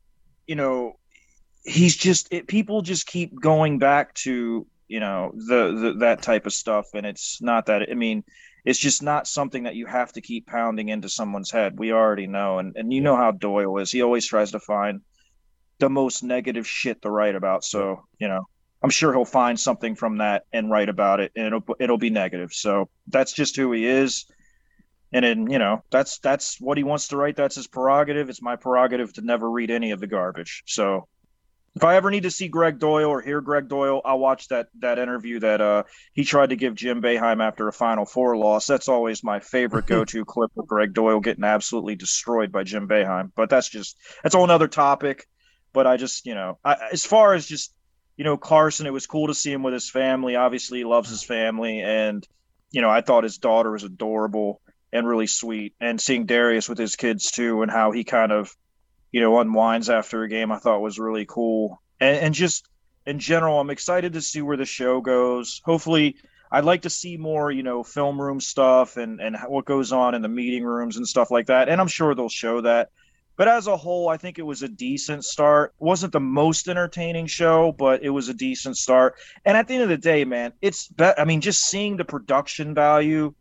you 0.46 0.56
know, 0.56 0.98
he's 1.64 1.96
just 1.96 2.28
it, 2.33 2.46
people 2.46 2.83
just 2.83 3.06
keep 3.06 3.38
going 3.40 3.78
back 3.78 4.14
to 4.14 4.66
you 4.90 5.00
know 5.00 5.33
the, 5.35 5.72
the 5.81 5.94
that 6.00 6.22
type 6.22 6.46
of 6.46 6.53
stuff, 6.53 6.88
and 6.94 7.07
it's 7.07 7.40
not 7.40 7.66
that. 7.66 7.88
I 7.90 7.94
mean 7.94 8.24
it's 8.64 8.79
just 8.79 9.03
not 9.03 9.26
something 9.26 9.62
that 9.62 9.74
you 9.74 9.87
have 9.87 10.12
to 10.12 10.20
keep 10.20 10.46
pounding 10.46 10.90
into 10.90 11.09
someone's 11.09 11.50
head. 11.50 11.79
We 11.79 11.92
already 11.92 12.26
know, 12.26 12.59
and 12.59 12.76
and 12.76 12.92
you 12.92 13.00
know 13.00 13.16
how 13.16 13.33
Doyel 13.33 13.81
is. 13.81 13.90
He 13.90 14.03
always 14.03 14.26
tries 14.26 14.50
to 14.53 14.61
find 14.61 15.00
the 15.79 15.88
most 15.88 16.22
negative 16.22 16.66
shit 16.66 17.00
to 17.03 17.11
write 17.11 17.37
about. 17.37 17.64
So 17.64 18.05
you 18.18 18.29
know, 18.29 18.42
I'm 18.83 18.90
sure 18.90 19.12
he'll 19.12 19.24
find 19.24 19.59
something 19.59 19.94
from 19.94 20.18
that 20.18 20.44
and 20.53 20.70
write 20.70 20.90
about 20.90 21.20
it, 21.20 21.33
and 21.37 21.46
it'll 21.46 21.64
it'll 21.79 21.98
be 21.98 22.11
negative. 22.11 22.53
So 22.53 22.90
that's 23.07 23.33
just 23.33 23.57
who 23.57 23.72
he 23.72 23.87
is. 23.87 24.26
and 25.12 25.24
then 25.24 25.50
you 25.50 25.59
know 25.59 25.83
that's 25.90 26.18
that's 26.18 26.61
what 26.61 26.79
he 26.79 26.85
wants 26.85 27.09
to 27.09 27.16
write. 27.16 27.37
That's 27.37 27.57
his 27.57 27.66
prerogative. 27.66 28.29
It's 28.29 28.42
my 28.42 28.57
prerogative 28.57 29.12
to 29.14 29.22
never 29.22 29.50
read 29.50 29.70
any 29.70 29.90
of 29.92 30.00
the 30.00 30.07
garbage. 30.07 30.62
So 30.66 31.09
if 31.76 31.85
I 31.85 31.96
ever 31.96 32.11
need 32.11 32.24
to 32.24 32.30
see 32.30 32.48
Greg 32.48 32.78
Doyel 32.78 33.09
or 33.09 33.20
hear 33.20 33.40
Greg 33.40 33.68
Doyel, 33.68 34.00
I'll 34.04 34.18
watch 34.18 34.48
that 34.48 34.68
that 34.80 34.98
interview 34.98 35.40
that 35.40 35.61
uh, 35.61 35.85
he 36.12 36.24
tried 36.24 36.50
to 36.50 36.56
give 36.56 36.74
Jim 36.74 37.00
Boeheim 37.00 37.42
after 37.42 37.68
a 37.68 37.72
Final 37.72 38.04
Four 38.04 38.37
loss. 38.37 38.66
That's 38.66 38.88
always 38.88 39.22
my 39.22 39.40
favorite 39.40 39.87
go-to 39.87 40.24
clip 40.24 40.50
of 40.56 40.66
Greg 40.66 40.92
Doyel 40.92 41.22
getting 41.22 41.44
absolutely 41.44 41.94
destroyed 41.94 42.50
by 42.50 42.64
Jim 42.64 42.88
Boeheim. 42.88 43.30
But 43.35 43.50
that's 43.50 43.68
just 43.68 43.96
that's 44.22 44.35
all 44.35 44.44
another 44.44 44.68
topic. 44.68 45.28
But 45.72 45.87
I 45.87 45.96
just 45.96 46.26
you 46.26 46.35
know, 46.35 46.59
I, 46.64 46.76
as 46.92 47.04
far 47.04 47.35
as 47.35 47.46
just 47.46 47.72
you 48.16 48.24
know 48.24 48.37
Carson, 48.37 48.87
it 48.87 48.92
was 48.92 49.06
cool 49.06 49.28
to 49.28 49.35
see 49.35 49.52
him 49.52 49.62
with 49.62 49.74
his 49.74 49.88
family. 49.88 50.35
Obviously, 50.35 50.78
he 50.78 50.85
loves 50.85 51.09
his 51.09 51.22
family, 51.22 51.80
and 51.80 52.26
you 52.72 52.80
know, 52.80 52.90
I 52.90 53.00
thought 53.00 53.24
his 53.24 53.38
daughter 53.38 53.70
was 53.70 53.85
adorable 53.85 54.61
and 54.92 55.06
really 55.06 55.26
sweet. 55.26 55.74
And 55.80 56.00
seeing 56.00 56.26
Darius 56.26 56.68
with 56.68 56.78
his 56.78 56.96
kids 56.96 57.30
too, 57.30 57.62
and 57.62 57.70
how 57.70 57.92
he 57.92 58.04
kind 58.04 58.33
of, 58.33 58.54
you 59.12 59.20
know, 59.20 59.38
unwinds 59.40 59.90
after 59.90 60.23
a 60.23 60.29
game, 60.29 60.53
I 60.53 60.59
thought 60.59 60.81
was 60.81 60.99
really 60.99 61.27
cool. 61.27 61.81
And, 62.01 62.16
and 62.18 62.35
just 62.35 62.68
in 63.07 63.18
general, 63.18 63.61
I'm 63.61 63.70
excited 63.70 64.12
to 64.12 64.23
see 64.23 64.42
where 64.42 64.57
the 64.57 64.64
show 64.64 65.01
goes. 65.01 65.61
Hopefully, 65.64 66.16
I'd 66.53 66.64
like 66.64 66.83
to 66.83 66.90
see 66.90 67.16
more, 67.16 67.51
you 67.51 67.62
know, 67.62 67.83
film 67.83 68.20
room 68.20 68.40
stuff 68.40 68.96
and 68.96 69.20
and 69.20 69.37
what 69.46 69.64
goes 69.64 69.92
on 69.92 70.14
in 70.14 70.23
the 70.23 70.29
meeting 70.29 70.64
rooms 70.64 70.96
and 70.96 71.07
stuff 71.07 71.31
like 71.31 71.46
that. 71.46 71.68
And 71.68 71.81
I'm 71.81 71.88
sure 71.88 72.14
they'll 72.14 72.29
show 72.29 72.61
that. 72.62 72.90
But 73.37 73.49
as 73.49 73.68
a 73.68 73.77
whole, 73.77 74.09
I 74.09 74.18
think 74.18 74.38
it 74.38 74.42
was 74.42 74.62
a 74.62 74.68
decent 74.68 75.25
start. 75.25 75.73
Wasn't 75.79 76.12
the 76.12 76.20
most 76.20 76.68
entertaining 76.68 77.27
show, 77.27 77.73
but 77.73 78.03
it 78.03 78.11
was 78.11 78.29
a 78.29 78.35
decent 78.35 78.77
start. 78.77 79.14
And 79.46 79.57
at 79.57 79.66
the 79.66 79.75
end 79.75 79.83
of 79.85 79.88
the 79.88 79.96
day, 79.96 80.27
man, 80.27 80.53
it's 80.61 80.88
be- 80.88 81.16
I 81.16 81.25
mean, 81.25 81.40
just 81.40 81.64
seeing 81.64 81.96
the 81.96 82.05
production 82.05 82.75
value 82.75 83.35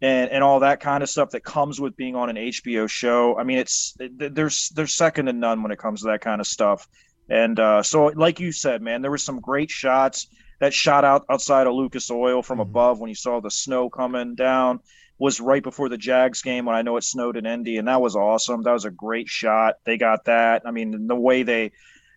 and 0.00 0.30
and 0.30 0.44
all 0.44 0.60
that 0.60 0.80
kind 0.80 1.02
of 1.02 1.10
stuff 1.10 1.30
that 1.30 1.44
comes 1.44 1.80
with 1.80 1.96
being 1.96 2.14
on 2.14 2.30
an 2.30 2.36
HBO 2.36 2.88
show. 2.88 3.38
I 3.38 3.44
mean, 3.44 3.58
it's 3.58 3.96
there's 3.98 4.68
there's 4.70 4.94
second 4.94 5.26
to 5.26 5.32
none 5.32 5.62
when 5.62 5.72
it 5.72 5.78
comes 5.78 6.02
to 6.02 6.08
that 6.08 6.20
kind 6.20 6.40
of 6.40 6.46
stuff. 6.46 6.86
And 7.28 7.58
uh, 7.60 7.82
so, 7.82 8.06
like 8.06 8.40
you 8.40 8.52
said, 8.52 8.80
man, 8.80 9.02
there 9.02 9.10
were 9.10 9.18
some 9.18 9.40
great 9.40 9.70
shots. 9.70 10.28
That 10.60 10.74
shot 10.74 11.04
out 11.04 11.24
outside 11.30 11.68
of 11.68 11.74
Lucas 11.74 12.10
Oil 12.10 12.42
from 12.42 12.58
mm-hmm. 12.58 12.70
above 12.70 13.00
when 13.00 13.08
you 13.08 13.14
saw 13.14 13.40
the 13.40 13.50
snow 13.50 13.88
coming 13.88 14.34
down 14.34 14.80
was 15.18 15.40
right 15.40 15.62
before 15.62 15.88
the 15.88 15.98
Jags 15.98 16.42
game 16.42 16.64
when 16.64 16.76
I 16.76 16.82
know 16.82 16.96
it 16.96 17.04
snowed 17.04 17.36
in 17.36 17.46
Indy, 17.46 17.76
and 17.76 17.88
that 17.88 18.00
was 18.00 18.16
awesome. 18.16 18.62
That 18.62 18.72
was 18.72 18.84
a 18.84 18.90
great 18.90 19.28
shot. 19.28 19.74
They 19.84 19.98
got 19.98 20.24
that. 20.24 20.62
I 20.64 20.70
mean, 20.70 21.06
the 21.06 21.16
way 21.16 21.42
they 21.42 21.72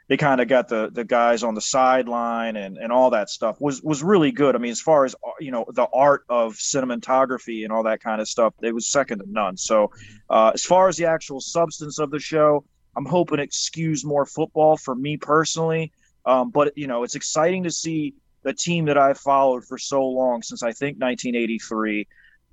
they 0.08 0.18
kind 0.18 0.42
of 0.42 0.48
got 0.48 0.68
the 0.68 0.90
the 0.92 1.04
guys 1.04 1.44
on 1.44 1.56
the 1.56 1.62
sideline 1.62 2.56
and 2.56 2.78
and 2.78 2.92
all 2.92 3.12
that 3.12 3.30
stuff 3.30 3.60
was 3.62 3.82
was 3.82 4.04
really 4.04 4.32
good. 4.32 4.56
I 4.56 4.60
mean, 4.60 4.72
as 4.72 4.82
far 4.82 5.06
as 5.06 5.16
you 5.40 5.52
know, 5.52 5.66
the 5.74 5.88
art 5.94 6.24
of 6.30 6.56
cinematography 6.56 7.64
and 7.64 7.72
all 7.72 7.84
that 7.84 8.02
kind 8.02 8.20
of 8.22 8.28
stuff, 8.28 8.54
it 8.62 8.74
was 8.74 8.88
second 8.88 9.20
to 9.20 9.26
none. 9.32 9.58
So, 9.58 9.92
uh, 10.30 10.52
as 10.54 10.64
far 10.64 10.88
as 10.88 10.98
the 10.98 11.06
actual 11.06 11.40
substance 11.40 12.00
of 12.00 12.12
the 12.12 12.20
show, 12.20 12.66
I'm 12.96 13.06
hoping 13.06 13.40
it 13.40 13.52
skews 13.52 14.04
more 14.04 14.26
football 14.26 14.78
for 14.78 14.96
me 14.96 15.18
personally. 15.18 15.92
Um, 16.26 16.52
but 16.52 16.78
you 16.78 16.88
know, 16.88 17.04
it's 17.04 17.16
exciting 17.16 17.64
to 17.64 17.72
see 17.72 18.16
the 18.44 18.54
team 18.54 18.86
that 18.86 18.98
I've 18.98 19.18
followed 19.18 19.66
for 19.66 19.78
so 19.78 20.06
long 20.06 20.42
since 20.42 20.64
I 20.64 20.72
think 20.72 21.00
1983 21.00 22.08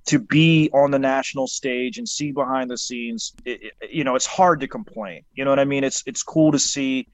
to 0.07 0.19
be 0.19 0.71
on 0.73 0.91
the 0.91 0.99
national 0.99 1.47
stage 1.47 1.99
and 1.99 2.09
see 2.09 2.33
behind 2.33 2.71
the 2.71 2.79
scenes. 2.79 3.35
It, 3.45 3.73
it, 3.81 3.91
you 3.91 4.05
know, 4.05 4.15
it's 4.15 4.27
hard 4.27 4.61
to 4.61 4.69
complain. 4.69 5.23
You 5.35 5.45
know 5.45 5.51
what 5.51 5.59
I 5.59 5.65
mean? 5.65 5.85
It's 5.85 6.03
it's 6.07 6.23
cool 6.23 6.53
to 6.53 6.59
see 6.59 7.09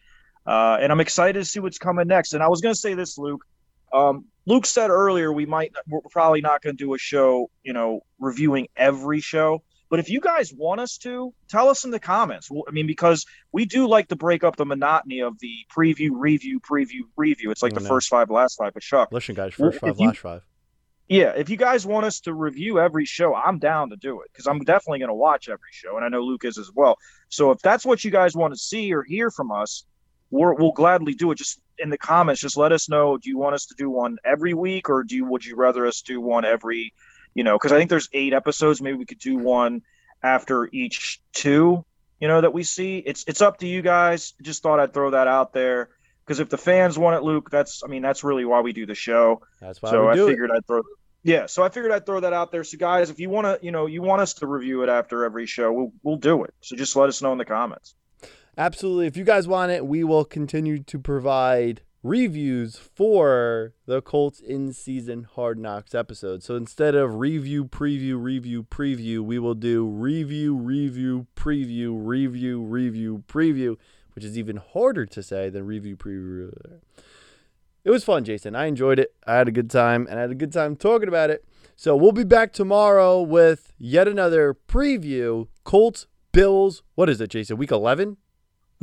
uh, 0.47 0.79
and 0.81 0.93
I'm 0.93 1.01
excited 1.01 1.39
to 1.39 1.45
see 1.45 1.61
what's 1.61 1.79
coming 1.79 2.07
next. 2.07 2.35
And 2.35 2.43
I 2.43 2.49
was 2.49 2.61
going 2.61 2.75
to 2.75 2.81
say 2.81 2.95
this, 2.95 3.19
Luke. 3.19 3.45
Um, 3.93 4.27
Luke 4.47 4.67
said 4.67 4.91
earlier 4.91 5.33
we 5.33 5.47
might 5.47 5.73
we're 5.89 6.01
probably 6.11 6.41
not 6.41 6.63
going 6.63 6.77
to 6.77 6.85
do 6.85 6.95
a 6.95 6.99
show, 6.99 7.51
you 7.63 7.73
know, 7.73 8.01
reviewing 8.19 8.69
every 8.77 9.21
show. 9.21 9.63
But 9.91 10.01
if 10.01 10.11
you 10.11 10.21
guys 10.21 10.53
want 10.53 10.81
us 10.81 10.99
to, 10.99 11.33
tell 11.49 11.69
us 11.69 11.85
in 11.85 11.91
the 11.93 12.01
comments. 12.01 12.51
I 12.67 12.73
mean, 12.73 12.87
because 12.87 13.25
we 13.53 13.65
do 13.65 13.87
like 13.87 14.09
to 14.09 14.17
break 14.17 14.43
up 14.43 14.57
the 14.57 14.67
monotony 14.67 15.21
of 15.21 15.39
the 15.39 15.55
preview, 15.75 16.11
review, 16.13 16.59
preview, 16.59 17.03
review. 17.17 17.51
It's 17.53 17.63
like 17.63 17.73
oh, 17.75 17.77
the 17.77 17.83
no. 17.83 17.89
first 17.89 18.09
five, 18.09 18.31
last 18.31 18.57
five. 18.57 18.75
But 18.75 18.83
Chuck, 18.83 19.11
listen, 19.13 19.35
guys, 19.35 19.55
first 19.55 19.79
five, 19.79 19.95
you, 19.99 20.09
last 20.09 20.19
five. 20.19 20.43
Yeah, 21.09 21.33
if 21.37 21.51
you 21.51 21.57
guys 21.57 21.87
want 21.87 22.07
us 22.07 22.21
to 22.21 22.33
review 22.33 22.81
every 22.81 23.05
show, 23.05 23.35
I'm 23.35 23.59
down 23.59 23.91
to 23.91 23.97
do 23.97 24.23
it 24.23 24.31
because 24.33 24.47
I'm 24.47 24.61
definitely 24.61 25.01
going 25.01 25.11
to 25.11 25.15
watch 25.15 25.49
every 25.49 25.71
show, 25.71 25.97
and 25.97 26.05
I 26.05 26.09
know 26.09 26.23
Luke 26.23 26.45
is 26.45 26.59
as 26.59 26.71
well. 26.75 26.97
So 27.29 27.51
if 27.51 27.61
that's 27.61 27.85
what 27.85 28.03
you 28.05 28.11
guys 28.11 28.35
want 28.35 28.55
to 28.55 28.59
see 28.59 28.93
or 28.93 29.03
hear 29.03 29.31
from 29.31 29.53
us, 29.53 29.85
we 30.35 30.55
will 30.55 30.73
gladly 30.73 31.15
do 31.15 31.31
it. 31.31 31.39
Just 31.39 31.61
in 31.79 31.91
the 31.91 31.99
comments, 31.99 32.41
just 32.41 32.57
let 32.57 32.73
us 32.73 32.89
know. 32.89 33.17
Do 33.17 33.29
you 33.29 33.39
want 33.39 33.55
us 33.55 33.67
to 33.67 33.75
do 33.77 33.89
one 33.89 34.19
every 34.25 34.53
week, 34.53 34.91
or 34.91 35.05
do 35.05 35.15
you 35.15 35.25
would 35.27 35.45
you 35.45 35.55
rather 35.57 35.87
us 35.87 36.03
do 36.03 36.21
one 36.21 36.45
every, 36.45 36.93
you 37.35 37.45
know? 37.45 37.57
Because 37.57 37.73
I 37.73 37.79
think 37.79 37.91
there's 37.91 38.09
eight 38.13 38.33
episodes. 38.33 38.83
Maybe 38.83 38.99
we 38.99 39.07
could 39.07 39.21
do 39.21 39.39
one 39.39 39.83
after 40.23 40.69
each 40.73 41.21
two. 41.33 41.85
You 42.21 42.29
know 42.29 42.41
that 42.41 42.53
we 42.53 42.65
see. 42.65 42.99
It's 42.99 43.25
it's 43.29 43.43
up 43.43 43.59
to 43.59 43.67
you 43.67 43.81
guys. 43.81 44.35
Just 44.43 44.63
thought 44.63 44.81
I'd 44.81 44.93
throw 44.93 45.11
that 45.11 45.29
out 45.29 45.53
there 45.53 45.91
because 46.27 46.41
if 46.41 46.49
the 46.49 46.59
fans 46.59 46.99
want 46.99 47.17
it, 47.17 47.23
Luke, 47.23 47.51
that's 47.51 47.83
I 47.85 47.89
mean 47.89 48.03
that's 48.03 48.25
really 48.25 48.45
why 48.45 48.61
we 48.61 48.73
do 48.73 48.87
the 48.87 48.95
show. 48.95 49.43
That's 49.61 49.81
why. 49.81 49.91
So 49.91 50.09
I 50.09 50.15
figured 50.15 50.51
it. 50.51 50.57
I'd 50.57 50.67
throw. 50.67 50.83
Yeah, 51.23 51.47
so 51.47 51.63
I 51.63 51.71
figured 51.71 51.91
I'd 51.91 52.05
throw 52.05 52.21
that 52.21 52.35
out 52.35 52.53
there. 52.53 52.65
So 52.65 52.77
guys, 52.77 53.09
if 53.09 53.19
you 53.19 53.31
want 53.31 53.47
to, 53.47 53.65
you 53.65 53.73
know, 53.73 53.87
you 53.87 54.03
want 54.03 54.21
us 54.21 54.35
to 54.35 54.47
review 54.47 54.83
it 54.83 54.91
after 54.91 55.25
every 55.25 55.47
show, 55.47 55.73
we'll 55.73 55.93
we'll 56.03 56.17
do 56.17 56.45
it. 56.45 56.55
So 56.61 56.77
just 56.77 56.97
let 56.97 57.09
us 57.09 57.23
know 57.23 57.33
in 57.33 57.39
the 57.39 57.45
comments 57.45 57.95
absolutely. 58.57 59.07
If 59.07 59.17
you 59.17 59.25
guys 59.25 59.49
want 59.49 59.73
it, 59.73 59.87
we 59.87 60.05
will 60.05 60.25
continue 60.25 60.83
to 60.83 60.99
provide 60.99 61.83
reviews 62.03 62.77
for 62.77 63.73
the 63.87 64.03
Colts 64.03 64.39
in 64.39 64.73
season 64.75 65.27
Hard 65.35 65.59
Knocks 65.59 65.95
episode. 65.95 66.43
So 66.43 66.55
instead 66.55 66.95
of 66.95 67.15
review, 67.15 67.65
preview, 67.65 68.23
review, 68.23 68.63
preview, 68.63 69.21
we 69.21 69.39
will 69.39 69.55
do 69.55 69.87
review, 69.87 70.55
review, 70.55 71.27
preview, 71.35 71.97
review, 71.97 72.61
review, 72.63 73.25
preview, 73.27 73.77
which 74.15 74.25
is 74.25 74.37
even 74.37 74.57
harder 74.57 75.07
to 75.07 75.23
say 75.23 75.49
than 75.49 75.67
review, 75.67 75.97
preview. 75.97 76.53
It 77.85 77.91
was 77.91 78.05
fun, 78.05 78.25
Jason. 78.25 78.55
I 78.55 78.67
enjoyed 78.67 78.99
it. 78.99 79.15
I 79.27 79.37
had 79.37 79.49
a 79.49 79.53
good 79.53 79.71
time 79.71 80.07
and 80.09 80.19
I 80.19 80.23
had 80.23 80.31
a 80.31 80.37
good 80.37 80.53
time 80.53 80.77
talking 80.77 81.09
about 81.09 81.31
it. 81.31 81.45
So 81.75 81.97
we'll 81.97 82.13
be 82.13 82.25
back 82.25 82.53
tomorrow 82.53 83.21
with 83.21 83.73
yet 83.79 84.09
another 84.09 84.57
preview. 84.69 85.49
Colts, 85.65 86.07
Bills. 86.33 86.83
What 86.95 87.09
is 87.09 87.21
it, 87.21 87.31
Jason? 87.31 87.57
Week 87.57 87.71
11? 87.71 88.19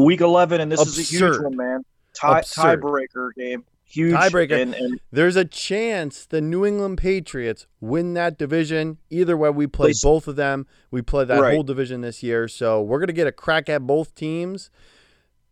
Week 0.03 0.21
11, 0.21 0.61
and 0.61 0.71
this 0.71 0.81
Absurd. 0.81 0.99
is 0.99 1.13
a 1.13 1.17
huge 1.17 1.41
one, 1.41 1.55
man. 1.55 1.85
Tie, 2.13 2.41
tiebreaker 2.41 3.33
game. 3.35 3.63
Huge. 3.91 4.13
Tiebreaker. 4.13 4.61
And, 4.61 4.73
and, 4.73 4.99
There's 5.11 5.35
a 5.35 5.43
chance 5.43 6.25
the 6.25 6.39
New 6.39 6.65
England 6.65 6.97
Patriots 6.97 7.67
win 7.81 8.13
that 8.13 8.37
division. 8.37 8.99
Either 9.09 9.35
way, 9.35 9.49
we 9.49 9.67
play 9.67 9.89
please. 9.89 10.01
both 10.01 10.27
of 10.27 10.37
them. 10.37 10.65
We 10.91 11.01
play 11.01 11.25
that 11.25 11.41
right. 11.41 11.53
whole 11.53 11.63
division 11.63 12.01
this 12.01 12.23
year. 12.23 12.47
So 12.47 12.81
we're 12.81 12.99
going 12.99 13.07
to 13.07 13.13
get 13.13 13.27
a 13.27 13.33
crack 13.33 13.67
at 13.67 13.85
both 13.85 14.15
teams. 14.15 14.69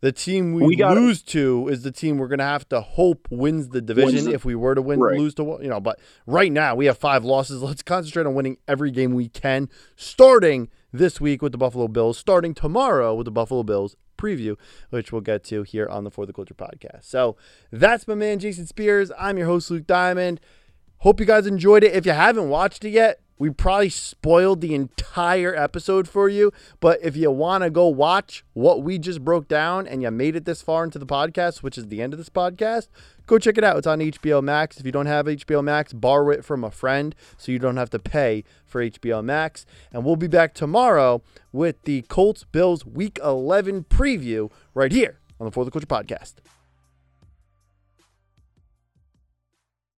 The 0.01 0.13
team 0.13 0.53
we, 0.53 0.77
we 0.77 0.83
lose 0.85 1.21
to 1.23 1.67
is 1.67 1.83
the 1.83 1.91
team 1.91 2.17
we're 2.17 2.29
going 2.29 2.39
to 2.39 2.45
have 2.45 2.69
to 2.69 2.79
hope 2.79 3.27
wins 3.29 3.67
the 3.69 3.81
division 3.81 4.23
wins 4.23 4.27
if 4.27 4.45
we 4.45 4.55
were 4.55 4.73
to 4.73 4.81
win, 4.81 5.01
right. 5.01 5.19
lose 5.19 5.33
to, 5.35 5.59
you 5.61 5.67
know, 5.67 5.81
but 5.81 5.99
right 6.25 6.53
now 6.53 6.73
we 6.73 6.85
have 6.85 6.97
five 6.97 7.25
losses. 7.25 7.61
Let's 7.61 7.81
concentrate 7.81 8.25
on 8.25 8.33
winning 8.33 8.57
every 8.65 8.91
game 8.91 9.13
we 9.13 9.27
can, 9.27 9.67
starting 9.97 10.69
this 10.93 11.19
week 11.19 11.41
with 11.41 11.51
the 11.51 11.57
Buffalo 11.57 11.89
Bills, 11.89 12.17
starting 12.17 12.53
tomorrow 12.53 13.13
with 13.13 13.25
the 13.25 13.31
Buffalo 13.31 13.63
Bills 13.63 13.97
preview, 14.19 14.57
which 14.89 15.11
we'll 15.11 15.21
get 15.21 15.43
to 15.45 15.63
here 15.63 15.87
on 15.87 16.03
the 16.03 16.11
For 16.11 16.25
the 16.25 16.33
Culture 16.33 16.53
podcast. 16.53 17.05
So 17.05 17.37
that's 17.71 18.07
my 18.07 18.15
man, 18.15 18.39
Jason 18.39 18.65
Spears. 18.65 19.11
I'm 19.17 19.37
your 19.37 19.47
host, 19.47 19.71
Luke 19.71 19.87
Diamond. 19.87 20.39
Hope 20.99 21.19
you 21.19 21.25
guys 21.25 21.47
enjoyed 21.47 21.83
it. 21.83 21.93
If 21.93 22.05
you 22.05 22.11
haven't 22.11 22.49
watched 22.49 22.83
it 22.83 22.89
yet, 22.89 23.21
we 23.39 23.49
probably 23.49 23.89
spoiled 23.89 24.59
the 24.61 24.75
entire 24.75 25.55
episode 25.55 26.07
for 26.07 26.27
you. 26.29 26.51
But 26.81 26.99
if 27.01 27.15
you 27.15 27.31
want 27.31 27.63
to 27.63 27.69
go 27.69 27.87
watch 27.87 28.43
what 28.53 28.83
we 28.83 28.99
just 28.99 29.23
broke 29.23 29.47
down 29.47 29.87
and 29.87 30.01
you 30.03 30.11
made 30.11 30.35
it 30.35 30.43
this 30.45 30.61
far 30.61 30.83
into 30.83 30.99
the 30.99 31.05
podcast, 31.05 31.63
which 31.63 31.77
is 31.77 31.87
the 31.87 32.01
end 32.01 32.13
of 32.13 32.19
this 32.19 32.29
podcast, 32.29 32.89
go 33.25 33.39
check 33.39 33.57
it 33.57 33.63
out. 33.63 33.77
It's 33.77 33.87
on 33.87 33.99
HBO 33.99 34.43
Max. 34.43 34.77
If 34.77 34.85
you 34.85 34.91
don't 34.91 35.05
have 35.05 35.25
HBO 35.25 35.63
Max, 35.63 35.93
borrow 35.93 36.29
it 36.31 36.43
from 36.43 36.65
a 36.65 36.69
friend 36.69 37.15
so 37.37 37.51
you 37.51 37.59
don't 37.59 37.77
have 37.77 37.89
to 37.91 37.99
pay 37.99 38.43
for 38.65 38.83
HBO 38.83 39.23
Max. 39.23 39.65
And 39.93 40.03
we'll 40.03 40.17
be 40.17 40.27
back 40.27 40.53
tomorrow 40.53 41.21
with 41.53 41.81
the 41.83 42.01
Colts 42.03 42.43
Bills 42.43 42.85
Week 42.85 43.17
11 43.23 43.85
preview 43.85 44.51
right 44.73 44.91
here 44.91 45.17
on 45.39 45.45
the 45.45 45.51
For 45.51 45.63
the 45.63 45.71
Culture 45.71 45.87
podcast. 45.87 46.35